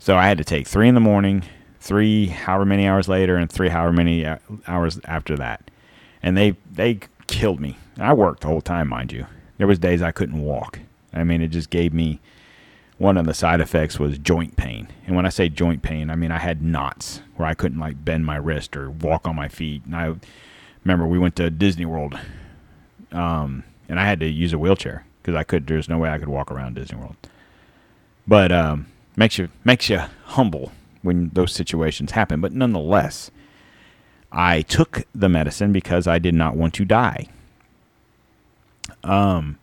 [0.00, 1.44] So I had to take three in the morning,
[1.78, 5.70] three however many hours later, and three however many uh, hours after that.
[6.20, 7.78] And they they killed me.
[7.96, 9.26] I worked the whole time, mind you.
[9.58, 10.80] There was days I couldn't walk.
[11.12, 12.20] I mean, it just gave me
[12.98, 14.88] one of the side effects was joint pain.
[15.06, 18.04] And when I say joint pain, I mean I had knots where I couldn't like
[18.04, 19.84] bend my wrist or walk on my feet.
[19.84, 20.14] And I
[20.84, 22.18] remember we went to Disney World,
[23.12, 25.66] um, and I had to use a wheelchair because I could.
[25.66, 27.16] There's no way I could walk around Disney World.
[28.26, 28.86] But um,
[29.16, 32.40] makes you makes you humble when those situations happen.
[32.40, 33.30] But nonetheless,
[34.30, 37.28] I took the medicine because I did not want to die.
[39.02, 39.58] Um,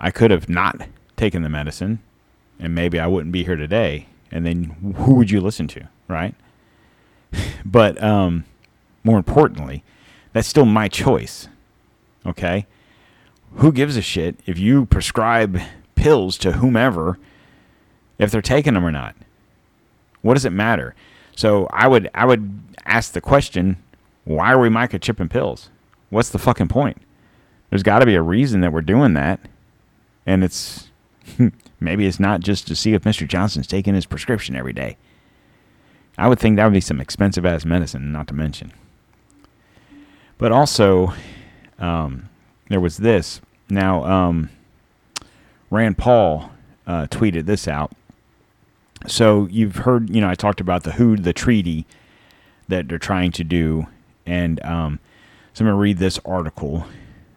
[0.00, 2.00] I could have not taken the medicine,
[2.58, 4.06] and maybe I wouldn't be here today.
[4.30, 6.34] And then who would you listen to, right?
[7.64, 8.44] but um,
[9.04, 9.84] more importantly,
[10.32, 11.48] that's still my choice.
[12.24, 12.66] Okay,
[13.56, 15.60] who gives a shit if you prescribe
[15.94, 17.18] pills to whomever?
[18.22, 19.14] if they're taking them or not.
[20.22, 20.94] What does it matter?
[21.34, 23.82] So I would I would ask the question,
[24.24, 25.70] why are we microchipping pills?
[26.10, 26.98] What's the fucking point?
[27.72, 29.40] There's got to be a reason that we're doing that,
[30.26, 30.90] and it's
[31.80, 33.26] maybe it's not just to see if Mr.
[33.26, 34.98] Johnson's taking his prescription every day.
[36.18, 38.74] I would think that would be some expensive ass medicine, not to mention.
[40.36, 41.14] But also,
[41.78, 42.28] um,
[42.68, 43.40] there was this.
[43.70, 44.50] Now, um,
[45.70, 46.50] Rand Paul
[46.86, 47.92] uh, tweeted this out.
[49.06, 51.86] So you've heard, you know, I talked about the WHO, the treaty
[52.68, 53.86] that they're trying to do,
[54.26, 55.00] and um,
[55.54, 56.84] so I'm going to read this article.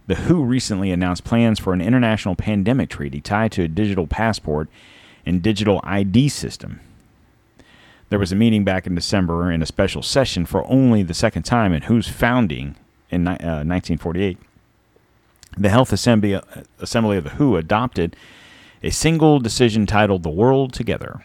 [0.07, 4.69] The WHO recently announced plans for an international pandemic treaty tied to a digital passport
[5.25, 6.79] and digital ID system.
[8.09, 11.43] There was a meeting back in December in a special session for only the second
[11.43, 12.75] time in WHO's founding
[13.09, 14.37] in uh, 1948.
[15.57, 16.41] The Health Assembly, uh,
[16.79, 18.15] Assembly of the WHO adopted
[18.83, 21.23] a single decision titled The World Together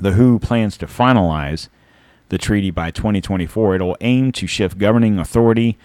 [0.00, 1.68] the WHO plans to finalize
[2.28, 3.76] the treaty by 2024.
[3.76, 5.76] It'll aim to shift governing authority,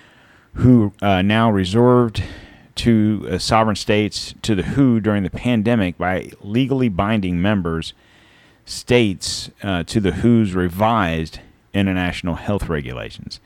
[0.55, 2.23] who uh, now reserved
[2.75, 7.93] to uh, sovereign states, to the WHO during the pandemic by legally binding members
[8.65, 11.39] states uh, to the WHO's revised
[11.73, 13.39] international health regulations.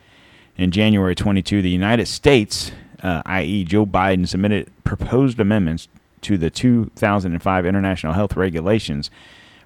[0.57, 2.71] In January 22, the United States,
[3.03, 5.87] uh, i.e., Joe Biden, submitted proposed amendments
[6.21, 9.09] to the 2005 international health regulations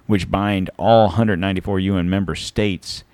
[0.06, 3.04] which bind all 194 UN member states,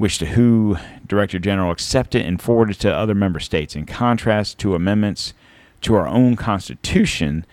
[0.00, 3.76] which the WHO Director General accepted and forwarded to other member states.
[3.76, 5.34] In contrast to amendments
[5.82, 7.44] to our own Constitution,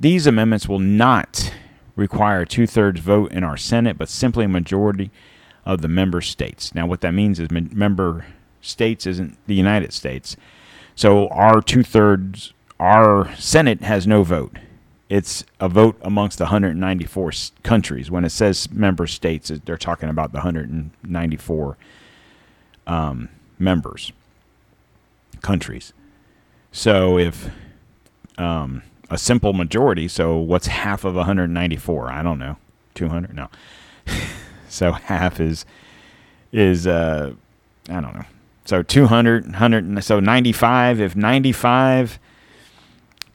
[0.00, 1.54] these amendments will not
[1.94, 5.12] require a two thirds vote in our Senate, but simply a majority
[5.64, 6.74] of the member states.
[6.74, 8.26] Now, what that means is member
[8.60, 10.36] states isn't the United States.
[10.96, 14.58] So our two thirds, our Senate has no vote.
[15.14, 18.10] It's a vote amongst the 194 s- countries.
[18.10, 21.76] When it says member states, they're talking about the 194
[22.88, 24.10] um, members,
[25.40, 25.92] countries.
[26.72, 27.48] So if
[28.38, 32.10] um, a simple majority, so what's half of 194?
[32.10, 32.56] I don't know,
[32.96, 33.36] 200?
[33.36, 33.48] No.
[34.68, 35.64] so half is
[36.50, 37.34] is uh,
[37.88, 38.24] I don't know.
[38.64, 41.00] So 200, 100, so 95.
[41.00, 42.18] If 95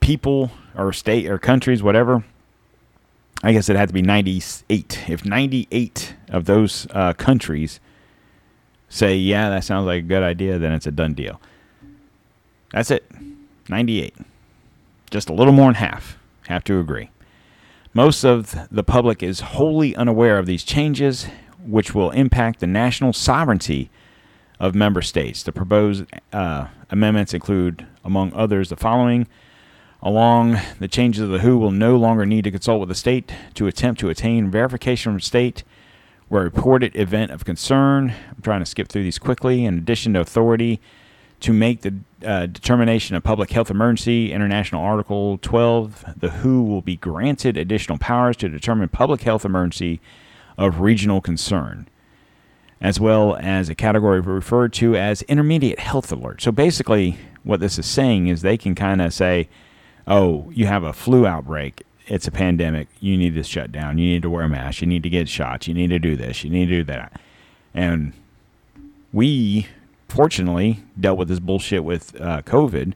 [0.02, 2.24] people or state or countries, whatever,
[3.44, 5.06] I guess it had to be 98.
[5.08, 7.80] If 98 of those uh, countries
[8.90, 11.40] say, yeah, that sounds like a good idea, then it's a done deal.
[12.72, 13.10] That's it.
[13.70, 14.16] 98.
[15.10, 16.18] Just a little more than half
[16.48, 17.10] have to agree.
[17.94, 21.28] Most of the public is wholly unaware of these changes,
[21.66, 23.90] which will impact the national sovereignty
[24.60, 25.44] of member states.
[25.44, 29.28] The proposed uh, amendments include, among others, the following.
[30.02, 33.32] Along the changes of the WHO will no longer need to consult with the state
[33.56, 35.64] to attempt to attain verification from state
[36.30, 38.14] where a reported event of concern.
[38.30, 39.66] I'm trying to skip through these quickly.
[39.66, 40.80] In addition to authority
[41.42, 46.82] to make the uh, determination of public health emergency, International Article 12, the WHO will
[46.82, 50.00] be granted additional powers to determine public health emergency
[50.58, 51.88] of regional concern,
[52.80, 56.42] as well as a category referred to as intermediate health alert.
[56.42, 59.50] So basically, what this is saying is they can kind of say,
[60.10, 61.84] oh, you have a flu outbreak.
[62.08, 62.88] It's a pandemic.
[63.00, 64.00] You need to shut down.
[64.00, 64.82] You need to wear a mask.
[64.82, 65.68] You need to get shots.
[65.68, 66.44] You need to do this.
[66.44, 67.22] You need to do that.
[67.74, 68.14] And
[69.14, 69.68] we,
[70.08, 72.94] fortunately, dealt with this bullshit with uh, COVID,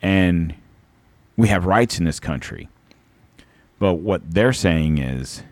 [0.00, 0.54] and
[1.36, 2.68] we have rights in this country.
[3.80, 5.42] But what they're saying is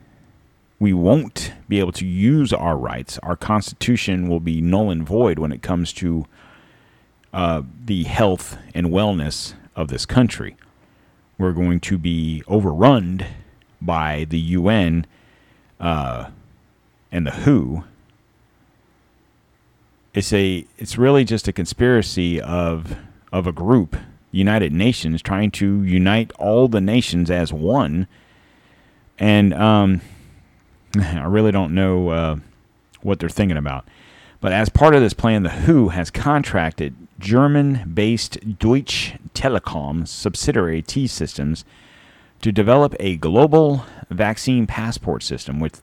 [0.79, 3.19] we won't be able to use our rights.
[3.23, 6.27] Our Constitution will be null and void when it comes to
[7.33, 10.57] uh, the health and wellness of this country.
[11.39, 13.27] We're going to be overrun
[13.81, 15.07] by the UN
[15.79, 16.31] uh,
[17.13, 17.85] and the WHO.
[20.15, 22.97] It's a it's really just a conspiracy of
[23.33, 23.97] of a group,
[24.31, 28.07] United Nations, trying to unite all the nations as one.
[29.19, 30.01] And um,
[30.99, 32.37] I really don't know uh,
[33.03, 33.87] what they're thinking about.
[34.41, 40.81] But as part of this plan, the WHO has contracted German based Deutsche Telekom subsidiary
[40.81, 41.65] T Systems
[42.41, 45.83] to develop a global vaccine passport system with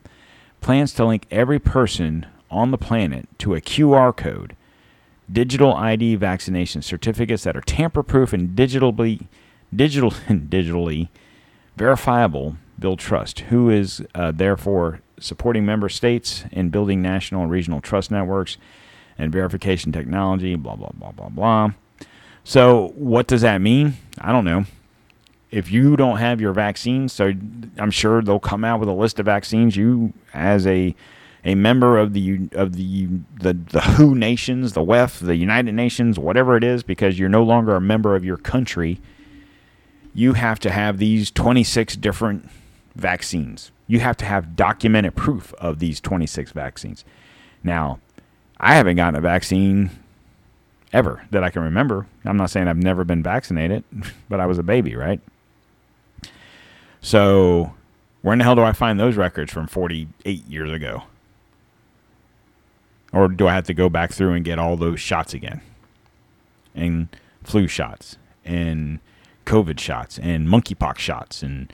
[0.60, 4.56] plans to link every person on the planet to a QR code,
[5.32, 9.28] digital ID vaccination certificates that are tamper proof and digitally,
[9.76, 11.10] digital, digitally
[11.78, 13.42] verifiable build trust.
[13.42, 18.58] Who is uh, therefore supporting member states in building national and regional trust networks
[19.18, 21.72] and verification technology, blah, blah, blah, blah, blah.
[22.44, 23.96] So, what does that mean?
[24.20, 24.66] I don't know.
[25.52, 27.32] If you don't have your vaccine, so
[27.78, 30.96] I'm sure they'll come out with a list of vaccines you, as a
[31.46, 33.08] a member of the of the
[33.40, 37.44] the the WHO nations, the WEF, the United Nations, whatever it is, because you're no
[37.44, 39.00] longer a member of your country,
[40.14, 42.50] you have to have these 26 different
[42.96, 43.72] vaccines.
[43.88, 47.04] You have to have documented proof of these 26 vaccines.
[47.64, 48.00] Now,
[48.60, 49.92] I haven't gotten a vaccine
[50.94, 52.08] ever that I can remember.
[52.24, 53.84] I'm not saying I've never been vaccinated,
[54.30, 55.20] but I was a baby, right?
[57.02, 57.74] So,
[58.22, 61.04] where in the hell do I find those records from 48 years ago?
[63.12, 65.62] Or do I have to go back through and get all those shots again?
[66.74, 67.10] And
[67.44, 69.00] flu shots and
[69.46, 71.72] COVID shots and monkeypox shots and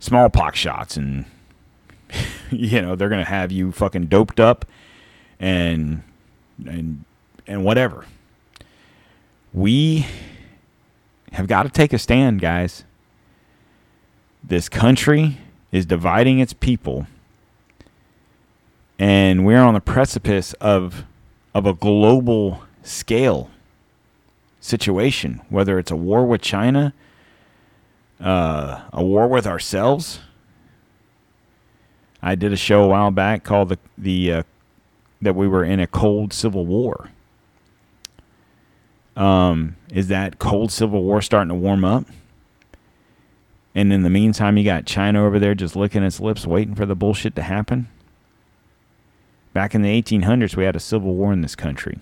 [0.00, 1.26] smallpox shots and
[2.50, 4.64] you know they're gonna have you fucking doped up
[5.38, 6.02] and
[6.66, 7.04] and
[7.46, 8.06] and whatever.
[9.54, 10.06] We
[11.32, 12.84] have got to take a stand, guys.
[14.42, 15.38] This country
[15.72, 17.06] is dividing its people
[18.98, 21.04] and we're on the precipice of
[21.54, 23.50] of a global scale
[24.60, 26.92] situation, whether it's a war with China,
[28.20, 30.20] uh, a war with ourselves.
[32.22, 34.42] I did a show a while back called the the uh,
[35.20, 37.10] that we were in a cold civil war.
[39.16, 42.06] Um, is that cold civil war starting to warm up?
[43.74, 46.86] And in the meantime, you got China over there just licking its lips, waiting for
[46.86, 47.88] the bullshit to happen.
[49.52, 51.98] Back in the 1800s, we had a civil war in this country.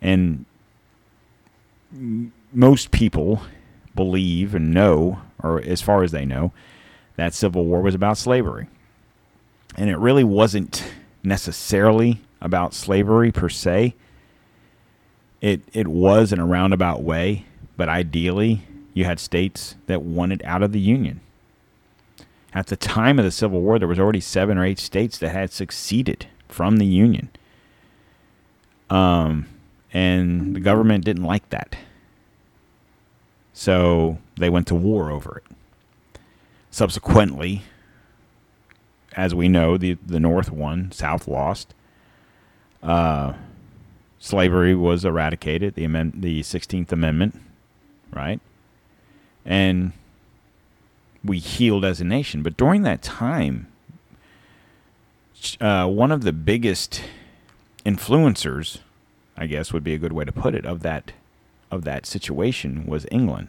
[0.00, 0.44] And
[2.52, 3.42] most people
[3.94, 6.52] believe and know, or as far as they know,
[7.16, 8.68] that civil war was about slavery.
[9.76, 10.84] And it really wasn't
[11.22, 13.94] necessarily about slavery per se.
[15.42, 17.44] It, it was in a roundabout way,
[17.76, 18.62] but ideally,
[18.94, 21.20] you had states that wanted out of the Union.
[22.54, 25.30] At the time of the Civil War, there was already seven or eight states that
[25.30, 27.30] had succeeded from the Union.
[28.88, 29.48] Um,
[29.92, 31.76] and the government didn't like that.
[33.52, 36.20] So they went to war over it.
[36.70, 37.62] Subsequently,
[39.16, 41.74] as we know, the, the North won, South lost.
[42.82, 43.34] Uh,
[44.22, 47.40] slavery was eradicated, the, amend- the 16th Amendment,
[48.12, 48.40] right?
[49.44, 49.92] And
[51.24, 52.44] we healed as a nation.
[52.44, 53.66] But during that time,
[55.60, 57.02] uh, one of the biggest
[57.84, 58.78] influencers,
[59.36, 61.12] I guess would be a good way to put it, of that
[61.72, 63.48] of that situation was England,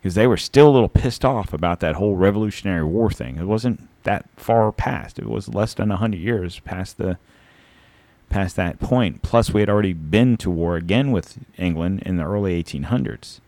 [0.00, 3.36] because they were still a little pissed off about that whole Revolutionary War thing.
[3.36, 7.18] It wasn't that far past; it was less than hundred years past the
[8.32, 9.22] past that point.
[9.22, 13.40] Plus, we had already been to war again with England in the early 1800s.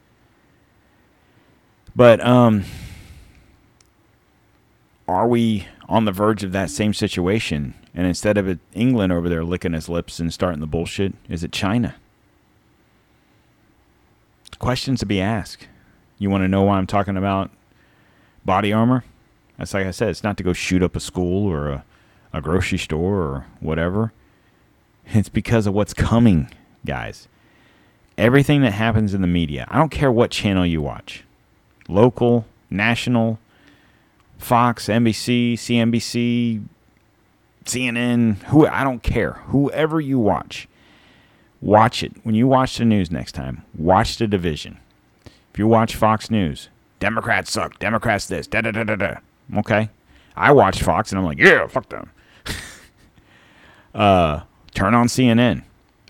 [1.96, 2.64] But um,
[5.08, 7.74] are we on the verge of that same situation?
[7.94, 11.42] And instead of it, England over there licking his lips and starting the bullshit, is
[11.42, 11.94] it China?
[14.58, 15.68] Questions to be asked.
[16.18, 17.50] You want to know why I'm talking about
[18.44, 19.04] body armor?
[19.58, 21.84] That's like I said, it's not to go shoot up a school or a,
[22.32, 24.12] a grocery store or whatever.
[25.06, 26.50] It's because of what's coming,
[26.84, 27.28] guys.
[28.16, 31.24] Everything that happens in the media, I don't care what channel you watch
[31.88, 33.38] local, national,
[34.38, 36.64] Fox, NBC, CNBC,
[37.64, 39.32] CNN, who I don't care.
[39.48, 40.68] Whoever you watch,
[41.60, 42.12] watch it.
[42.24, 44.78] When you watch the news next time, watch the division.
[45.52, 46.68] If you watch Fox News,
[47.00, 47.78] Democrats suck.
[47.78, 48.46] Democrats this.
[48.46, 49.14] Da da da da da.
[49.56, 49.88] Okay,
[50.36, 52.10] I watch Fox and I'm like, yeah, fuck them.
[53.94, 54.40] uh,
[54.74, 55.62] turn on CNN.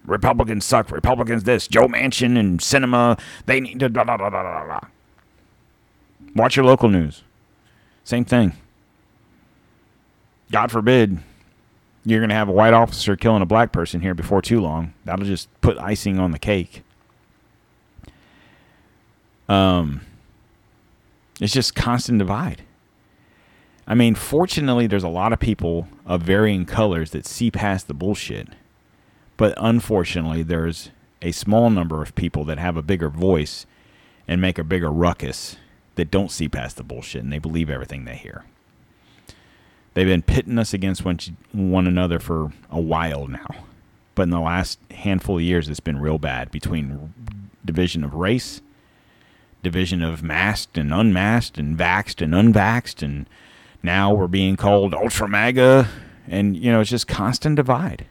[0.06, 0.90] Republicans suck.
[0.90, 1.68] Republicans this.
[1.68, 3.18] Joe Manchin and Sinema.
[3.46, 3.88] They need to.
[3.88, 4.80] Da, da, da, da, da.
[6.34, 7.22] Watch your local news.
[8.04, 8.52] Same thing.
[10.50, 11.18] God forbid
[12.04, 14.92] you're going to have a white officer killing a black person here before too long.
[15.04, 16.82] That'll just put icing on the cake.
[19.48, 20.02] Um,
[21.40, 22.62] it's just constant divide.
[23.86, 27.94] I mean, fortunately, there's a lot of people of varying colors that see past the
[27.94, 28.48] bullshit.
[29.36, 33.66] But unfortunately, there's a small number of people that have a bigger voice
[34.26, 35.56] and make a bigger ruckus
[35.96, 38.44] that don't see past the bullshit and they believe everything they hear.
[39.94, 41.04] They've been pitting us against
[41.52, 43.64] one, another for a while now.
[44.14, 47.14] But in the last handful of years, it's been real bad between
[47.64, 48.60] division of race,
[49.62, 53.26] division of masked and unmasked, and vaxed and unvaxed, and
[53.84, 55.88] now we're being called ultra MAGA,
[56.26, 58.06] and you know it's just constant divide.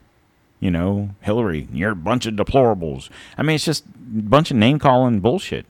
[0.59, 3.09] You know, Hillary, you're a bunch of deplorables.
[3.37, 5.65] I mean, it's just a bunch of name calling bullshit.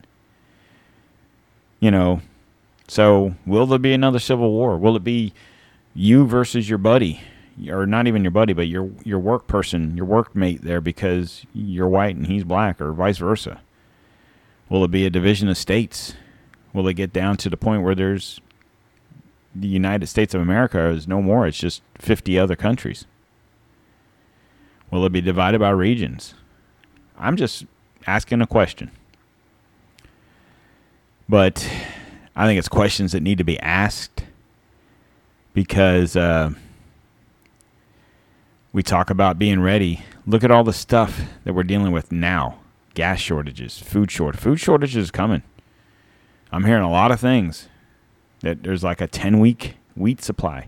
[1.80, 2.22] You know,
[2.88, 4.78] so will there be another civil war?
[4.78, 5.34] Will it be
[5.95, 7.22] you versus your buddy,
[7.70, 11.89] or not even your buddy, but your your work person, your workmate there because you're
[11.89, 13.62] white and he's black, or vice versa?
[14.70, 16.14] Will it be a division of states?
[16.74, 18.41] Will it get down to the point where there's
[19.56, 21.47] the United States of America is no more?
[21.47, 23.06] It's just 50 other countries.
[24.91, 26.36] Will it be divided by regions?
[27.18, 27.66] I'm just
[28.06, 28.91] asking a question.
[31.28, 31.68] But
[32.36, 34.26] I think it's questions that need to be asked
[35.54, 36.51] because uh,
[38.72, 40.01] we talk about being ready.
[40.26, 42.59] Look at all the stuff that we're dealing with now
[42.93, 44.38] gas shortages, food short.
[44.38, 45.43] Food shortages coming.
[46.51, 47.67] I'm hearing a lot of things
[48.43, 50.67] there's like a 10 week wheat supply.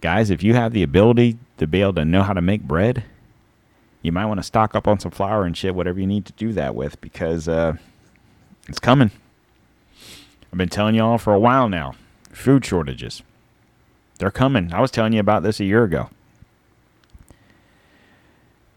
[0.00, 3.04] Guys, if you have the ability to be able to know how to make bread,
[4.02, 6.32] you might want to stock up on some flour and shit, whatever you need to
[6.32, 7.74] do that with, because uh,
[8.68, 9.12] it's coming.
[10.52, 11.94] I've been telling y'all for a while now.
[12.32, 13.22] Food shortages.
[14.18, 14.72] They're coming.
[14.72, 16.10] I was telling you about this a year ago.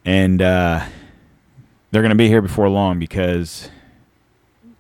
[0.06, 0.86] And uh,
[1.90, 3.70] they're going to be here before long because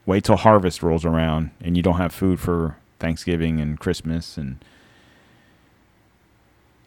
[0.05, 4.57] wait till harvest rolls around and you don't have food for Thanksgiving and Christmas and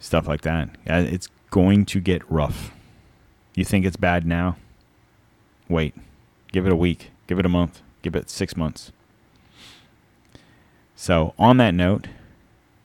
[0.01, 0.70] stuff like that.
[0.85, 2.73] It's going to get rough.
[3.55, 4.57] You think it's bad now?
[5.69, 5.95] Wait.
[6.51, 7.12] Give it a week.
[7.28, 7.82] Give it a month.
[8.03, 8.90] Give it six months.
[10.97, 12.09] So, on that note,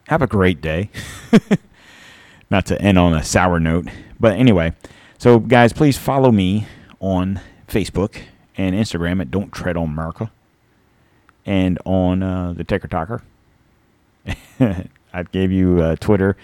[0.10, 0.92] have a great day.
[2.52, 3.88] Not to end on a sour note.
[4.20, 4.74] But anyway,
[5.18, 6.68] so guys, please follow me
[7.00, 8.18] on Facebook
[8.56, 10.32] and Instagram at Don't Tread on America
[11.46, 13.22] and on uh, the Ticker Talker.
[14.60, 16.36] I gave you uh, Twitter,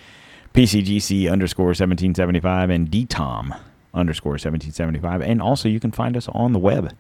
[0.54, 3.60] PCGC underscore 1775 and DTOM
[3.94, 5.22] underscore 1775.
[5.22, 6.94] And also you can find us on the web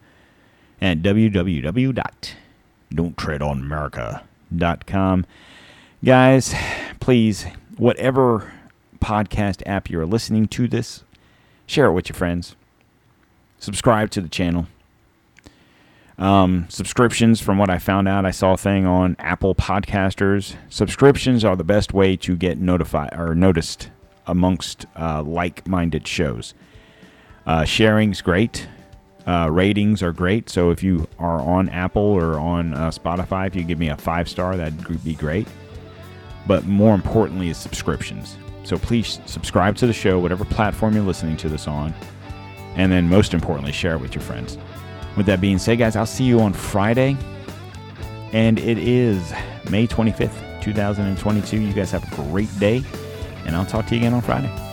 [0.82, 2.34] at www
[2.94, 5.26] Don't tread on America.com.
[6.04, 6.56] Guys,
[7.00, 7.46] please,
[7.78, 8.54] whatever
[9.02, 11.04] podcast app you're listening to this,
[11.66, 12.56] share it with your friends.
[13.60, 14.68] Subscribe to the channel.
[16.20, 20.56] Um, subscriptions, from what I found out, I saw a thing on Apple Podcasters.
[20.68, 23.90] Subscriptions are the best way to get notified or noticed
[24.28, 26.54] amongst uh, like-minded shows.
[27.46, 28.68] Uh, sharing's great.
[29.26, 30.50] Uh, ratings are great.
[30.50, 33.98] So if you are on Apple or on uh, Spotify, if you give me a
[33.98, 35.48] five star, that'd be great.
[36.48, 38.38] But more importantly, is subscriptions.
[38.64, 41.94] So please subscribe to the show, whatever platform you're listening to this on,
[42.76, 44.58] and then most importantly, share it with your friends.
[45.18, 47.18] With that being said, guys, I'll see you on Friday.
[48.32, 49.34] And it is
[49.70, 51.60] May 25th, 2022.
[51.60, 52.84] You guys have a great day.
[53.46, 54.69] And I'll talk to you again on Friday.